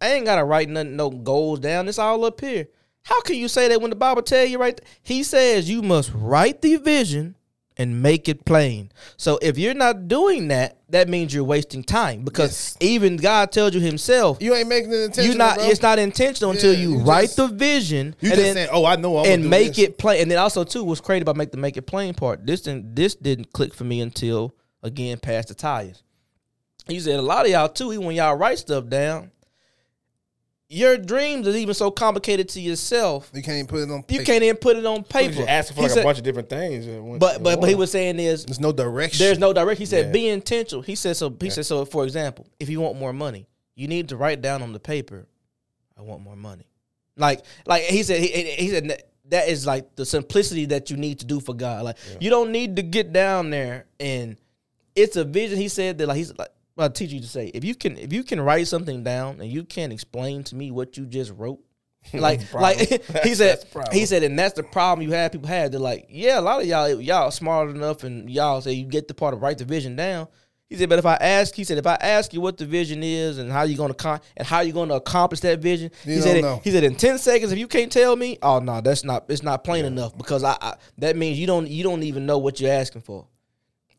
[0.00, 1.88] I ain't gotta write nothing, no goals down.
[1.88, 2.68] It's all up here.
[3.02, 4.76] How can you say that when the Bible tell you right?
[4.76, 7.36] th- He says you must write the vision
[7.78, 8.90] and make it plain.
[9.16, 12.76] So if you're not doing that, that means you're wasting time because Yes.
[12.80, 15.32] even God tells you Himself, You ain't making it intentional.
[15.32, 15.56] you not.
[15.56, 15.66] bro.
[15.66, 18.54] It's not intentional until Yeah, you, you write just- the vision You and just then
[18.54, 19.78] saying, "Oh, I know I'm and make this.
[19.80, 20.22] it plain.
[20.22, 22.46] And then also too, what's crazy about make the make it plain part.
[22.46, 26.02] This didn't this didn't click for me until again past the tires.
[26.88, 27.92] He said a lot of y'all too.
[27.92, 29.32] Even when y'all write stuff down,
[30.68, 33.30] your dreams is even so complicated to yourself.
[33.32, 33.98] You can't even put it on.
[33.98, 34.24] You paper.
[34.24, 35.34] can't even put it on paper.
[35.34, 36.86] You're asking for like said- a bunch of different things.
[36.86, 39.24] one- but but but he was saying is There's no direction.
[39.24, 39.78] there's no direct.
[39.78, 40.12] He said Yeah.
[40.12, 40.82] be intentional.
[40.82, 41.34] He said so.
[41.40, 41.84] He said so.
[41.84, 43.46] For example, if you want more money,
[43.76, 45.26] you need to write down on the paper,
[45.96, 46.66] "I want more money."
[47.16, 48.20] Like like he said.
[48.20, 51.52] He, he said that- that is like the simplicity that you need to do for
[51.54, 51.84] God.
[51.84, 54.36] Like you don't need to get down there and
[54.94, 55.58] it's a vision.
[55.58, 56.48] He said that like he's like.
[56.78, 59.50] I'll teach you to say if you can if you can write something down and
[59.50, 61.60] you can't explain to me what you just wrote,
[62.14, 62.78] like like
[63.24, 63.96] he said That's the problem.
[63.96, 65.70] he said and that's the problem you have people have.
[65.70, 69.08] They're like yeah a lot of y'all y'all smart enough and y'all say you get
[69.08, 70.28] the part of write the vision down.
[70.68, 73.04] He said but if i ask he said if i ask you what the vision
[73.04, 75.92] is and how you're going to con- and how you're going to accomplish that vision
[76.04, 76.60] You he said know.
[76.64, 79.44] he said in 10 seconds if you can't tell me oh no that's not it's
[79.44, 82.58] not plain enough because I, I that means you don't you don't even know what
[82.60, 83.28] you're asking for.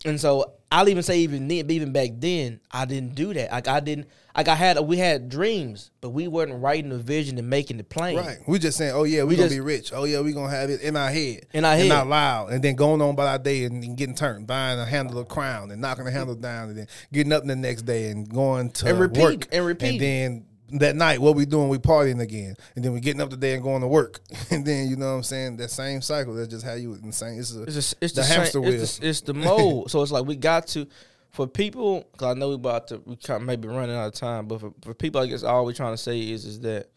[0.04, 3.52] And so I'll even say even then, even back then, I didn't do that.
[3.52, 7.38] Like I didn't like I had we had dreams, but we weren't writing the vision
[7.38, 8.18] and making the plain.
[8.18, 8.38] Right.
[8.48, 9.94] We just saying, oh yeah, we, We gonna just- be rich.
[9.94, 11.46] Oh yeah, we gonna have it in our head.
[11.54, 11.88] In our and head.
[11.90, 12.52] not loud.
[12.52, 15.30] And then going on by our day and, and getting turned, buying a handle of
[15.30, 18.70] crown and knocking the handle down and then getting up the next day and going
[18.72, 19.48] to And repeat, work.
[19.54, 19.90] and repeat.
[19.92, 22.56] And then that night, what we doing, we partying again.
[22.76, 24.20] And then we getting up today and going to work.
[24.52, 25.58] and then you know what I'm saying?
[25.58, 26.34] That same cycle.
[26.34, 27.40] That's just how you insane.
[27.40, 28.82] It's, a, It's just, it's the, the, hamster same, wheel.
[28.82, 29.92] It's the, it's the mold.
[29.92, 30.88] so it's like we got to
[31.30, 34.14] for people because I know we about to we kind of maybe running out of
[34.14, 36.90] time, but for, for people, I guess all we're trying to say is is that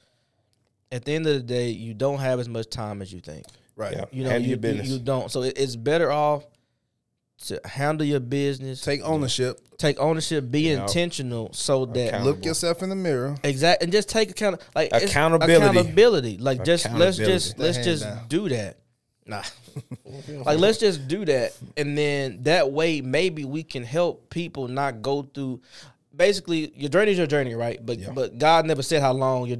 [0.93, 3.47] at the end of the day, you don't have as much time as you think.
[3.77, 3.93] right.
[3.93, 4.05] Yeah.
[4.11, 4.89] You know, Handle you, your business.
[4.89, 5.31] you, you don't.
[5.31, 6.45] So it, it's better off
[7.47, 9.59] to handle your business, take, ownership.
[9.79, 10.43] Take ownership.
[10.43, 10.83] ownership, be Yeah.
[10.83, 13.37] intentional, so that Look yourself in the mirror.
[13.43, 15.55] Exact, and just take account like Accountability.
[15.79, 18.27] Accountability, like just let's just let's just down.
[18.29, 18.77] do that.
[19.27, 19.43] Nah,
[20.45, 25.01] like let's just do that, and then that way maybe we can help people not
[25.03, 25.61] go through.
[26.15, 27.85] Basically, your journey is your journey, right?
[27.85, 29.59] But but God never said how long your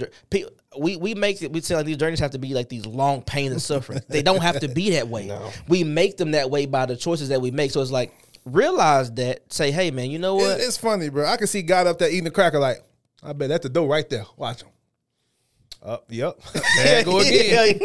[0.79, 1.53] we we make it.
[1.53, 4.01] We say like these journeys have to be like these long pain and suffering.
[4.09, 5.27] they don't have to be that way.
[5.31, 5.51] No.
[5.69, 7.71] We make them that way by the choices that we make.
[7.71, 8.13] So it's like
[8.45, 9.53] realize that.
[9.53, 10.59] Say, hey man, you know what?
[10.61, 11.27] It, it's funny, bro.
[11.27, 12.79] I can see God up there eating a cracker like,
[13.23, 14.25] I bet that's the dough right there.
[14.37, 14.71] Watch him.
[15.83, 16.39] Uh, yep.
[16.77, 17.79] There go again.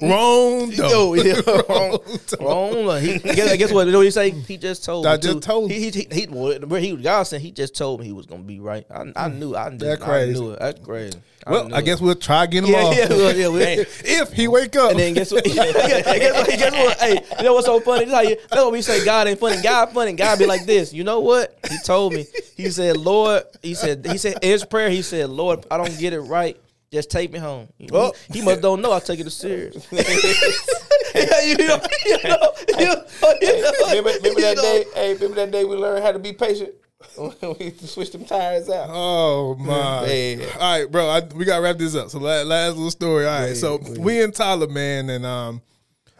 [0.00, 0.70] Wrong.
[0.70, 1.12] Rondo.
[1.14, 2.86] Yo, wrong.
[2.86, 3.02] wrong.
[3.02, 3.86] He, guess, guess what?
[3.86, 4.30] You know what he say?
[4.30, 5.22] He just told I me.
[5.22, 5.40] just too.
[5.40, 8.42] told He, he, he, where he, y'all saying he just told me he was gonna
[8.42, 8.86] be right.
[8.90, 9.54] I, I knew.
[9.54, 10.60] I, just, That's I knew it.
[10.60, 11.18] That's crazy.
[11.46, 12.90] Well, knew I guess we'll try again tomorrow.
[12.90, 13.48] Yeah, yeah, well, yeah.
[13.48, 13.60] we-
[14.04, 14.90] if he wake up.
[14.90, 15.44] And then guess what?
[15.44, 16.48] guess what?
[16.48, 16.98] Guess what?
[16.98, 18.04] Hey, you know what's so funny?
[18.06, 19.04] This how you, that's what we say.
[19.04, 19.62] God ain't funny.
[19.62, 20.12] God funny.
[20.12, 20.92] God be like this.
[20.92, 21.56] You know what?
[21.70, 22.26] He told me.
[22.56, 23.44] He said, Lord.
[23.62, 24.04] He said.
[24.06, 24.90] He said in his prayer.
[24.90, 26.56] He said, Lord, I don't get it right.
[26.92, 27.68] Just take me home.
[27.78, 28.12] You know, Oh.
[28.32, 29.86] He must don't know I take it serious.
[29.92, 33.04] yeah, you know, you know, you know,
[33.40, 34.62] you know, remember, remember that know.
[34.62, 34.84] day?
[34.94, 36.70] Hey, remember that day we learned how to be patient?
[37.58, 38.88] we switched them tires out.
[38.90, 40.06] Oh my!
[40.06, 40.40] Man.
[40.54, 41.08] All right, bro.
[41.08, 42.08] I, we gotta wrap this up.
[42.10, 43.26] So last, last little story.
[43.26, 43.56] All right.
[43.56, 45.60] so we in Tyler, man, and um,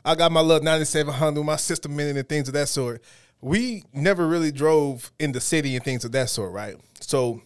[0.04, 3.02] I got my little ninety seven hundred, my sister minute, and things of that sort.
[3.40, 6.76] We never really drove in the city and things of that sort, right?
[7.00, 7.40] So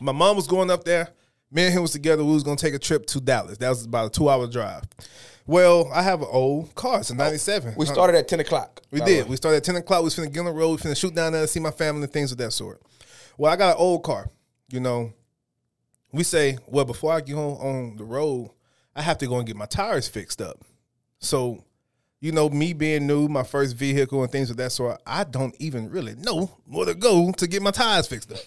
[0.00, 1.08] my mom was going up there.
[1.50, 2.24] Me and him was together.
[2.24, 3.58] We was gonna take a trip to Dallas.
[3.58, 4.84] That was about a two hour drive.
[5.46, 7.00] Well, I have an old car.
[7.00, 7.74] It's a oh, ninety seven.
[7.76, 8.82] We started at ten o'clock.
[8.90, 9.24] We did.
[9.24, 9.30] way.
[9.30, 10.00] We started at 10 o'clock.
[10.00, 10.70] We was finna get on the road.
[10.70, 12.80] We finna shoot down there, see my family, and things of that sort.
[13.36, 14.30] Well, I got an old car.
[14.68, 15.12] You know,
[16.12, 18.50] we say, well, before I get home on the road,
[18.94, 20.62] I have to go and get my tires fixed up.
[21.18, 21.64] So,
[22.20, 25.54] you know, me being new, my first vehicle and things of that sort, I don't
[25.58, 28.38] even really know where to go to get my tires fixed up.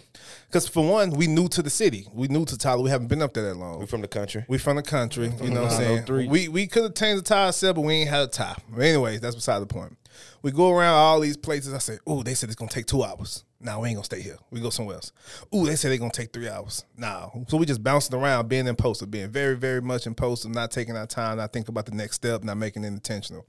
[0.47, 2.07] Because for one, we new to the city.
[2.11, 2.82] We new to Tyler.
[2.82, 3.80] We haven't been up there that long.
[3.80, 4.43] We from the country.
[4.47, 5.95] We from the country, you know what I'm oh saying?
[6.07, 6.28] 903.
[6.28, 8.55] We we could have changed the tire set, but we ain't had a tire.
[8.70, 9.95] But anyways, that's beside the point.
[10.41, 11.74] We go around all these places.
[11.74, 13.43] I say, oh, they said it's gonna take two hours.
[13.62, 14.38] Nah, we ain't gonna stay here.
[14.51, 15.12] We go somewhere else.
[15.53, 16.86] Ooh, they say they're gonna take three hours.
[16.95, 17.30] Nah.
[17.49, 20.72] So we just bouncing around, being in impulsive, being very, very much in impulsive, not
[20.72, 23.45] taking our time, not thinking about the next step, not making it intentional.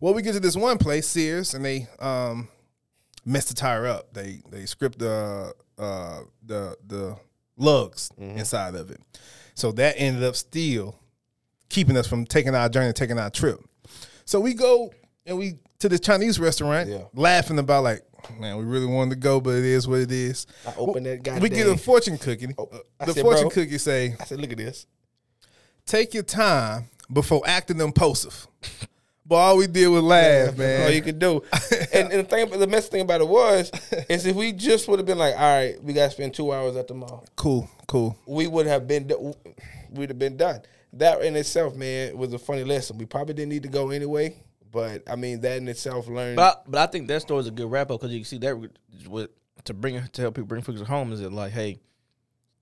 [0.00, 2.48] Well, we get to this one place, Sears, and they um
[3.24, 4.12] messed the tire up.
[4.12, 7.16] They they script the uh the the
[7.56, 9.00] lugs inside of it.
[9.54, 10.98] So that ended up still
[11.68, 13.60] keeping us from taking our journey, taking our trip.
[14.24, 14.92] So we go
[15.24, 17.02] and we to this Chinese restaurant, Yeah.
[17.14, 18.02] laughing about like,
[18.38, 20.46] man, we really wanted to go, but it is what it is.
[20.66, 21.42] I opened that goddamn.
[21.42, 22.48] We get a fortune cookie.
[22.58, 22.68] Oh,
[23.00, 23.50] uh, the said, fortune bro.
[23.50, 24.86] cookie say, I said, look at this.
[25.86, 28.46] take your time before acting impulsive.
[29.24, 30.82] But all we did was laugh, man.
[30.82, 31.42] All you could do.
[31.92, 33.70] and, and the thing, the mess thing about it was,
[34.08, 36.52] is if we just would have been like, all right, we got to spend two
[36.52, 38.18] hours at the mall, cool, cool.
[38.26, 39.10] we would have been,
[39.90, 40.60] we'd have been done.
[40.94, 42.98] That in itself, man, was a funny lesson.
[42.98, 44.36] We probably didn't need to go anyway,
[44.72, 46.36] but I mean, that in itself learned.
[46.36, 48.26] But I, but I think that story is a good wrap up because you can
[48.26, 48.58] see that
[49.08, 49.30] with
[49.64, 51.78] to bring to help people bring figures home is that like hey.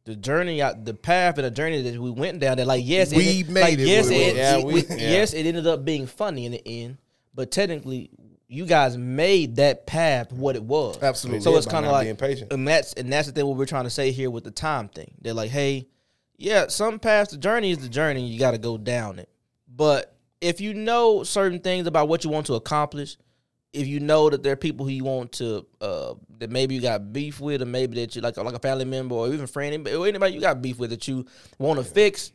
[0.05, 2.57] The journey out, the path and the journey that we went down.
[2.57, 4.37] That like yes, We it, made like, it Yes, it it.
[4.37, 4.97] Yeah, we- yeah.
[4.97, 6.97] yes, it ended up being funny in the end.
[7.35, 8.11] But technically,
[8.49, 11.01] you guys made that path what it was.
[11.03, 11.43] Absolutely.
[11.43, 12.51] So it's kind of like, patient.
[12.51, 14.89] and that's and that's the thing what we're trying to say here with the time
[14.89, 15.13] thing.
[15.21, 15.87] They're like, hey,
[16.37, 18.27] yeah, some paths, the journey is the journey.
[18.27, 19.29] You got to go down it.
[19.69, 23.16] But if you know certain things about what you want to accomplish,
[23.72, 26.80] if you know that there are people who you want to uh, that maybe you
[26.80, 29.86] got beef with, or maybe that you like like a family member or even friend,
[29.88, 31.26] or anybody you got beef with that you
[31.59, 32.32] want to fix.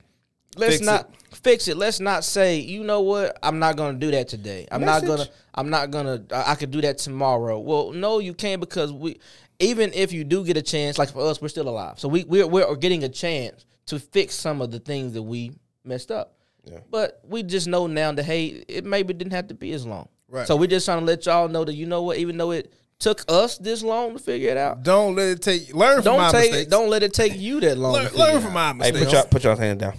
[0.57, 1.75] Let's Fix not fix it.
[1.75, 4.65] Let's not say, you know what, I'm not gonna do that today.
[4.71, 5.27] I'm not gonna.
[5.53, 6.23] I'm not gonna.
[6.31, 7.59] I, I could do that tomorrow.
[7.59, 9.19] Well, no, you can't because we.
[9.59, 12.23] Even if you do get a chance, like for us, we're still alive, so we
[12.25, 15.51] we're we're getting a chance to fix some of the things that we
[15.83, 16.34] messed up.
[16.65, 16.79] Yeah.
[16.89, 20.07] But we just know now that hey, it maybe didn't have to be as long.
[20.27, 20.47] Right.
[20.47, 22.73] So we're just trying to let y'all know that you know what, even though it
[22.99, 25.73] took us this long to figure it out, Don't let it take.
[25.73, 26.69] Learn from my don't take mistakes.
[26.71, 27.93] don't let it take you that long.
[27.93, 28.75] learn, to learn from out.
[28.77, 29.05] my hey, mistakes.
[29.05, 29.93] put your put your hand down.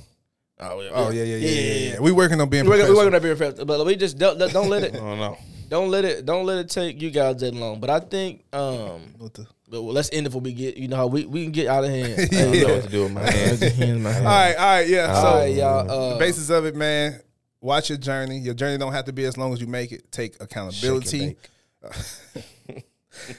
[0.59, 2.97] Oh yeah, oh yeah, yeah, yeah, yeah, yeah, We working on being We're, professional.
[2.97, 5.37] we're gonna professional, but we just don't don't let it I don't know.
[5.69, 7.79] don't let it don't let it take you guys that long.
[7.79, 10.87] But I think um What the- But well, let's end it before we get, you
[10.87, 12.13] know, how we, we can get out of hand.
[12.21, 14.07] I don't know what to do with my hand.
[14.07, 15.13] All right, all right, yeah.
[15.13, 15.91] So All right, y'all.
[15.91, 17.21] Uh, the basis of it, man.
[17.61, 18.39] Watch your journey.
[18.39, 20.13] Your journey don't have to be as long as you make it.
[20.13, 21.37] Take accountability.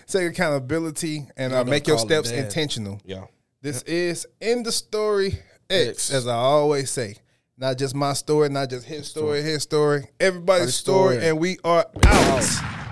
[0.08, 3.00] Take accountability and uh, Y'all make your steps intentional.
[3.06, 3.26] Yeah.
[3.62, 6.14] This is in the story X, X.
[6.14, 7.16] as I always say.
[7.58, 11.28] Not just my story, not just his story, his story, everybody's Everybody's story, story.
[11.30, 12.87] and we are out.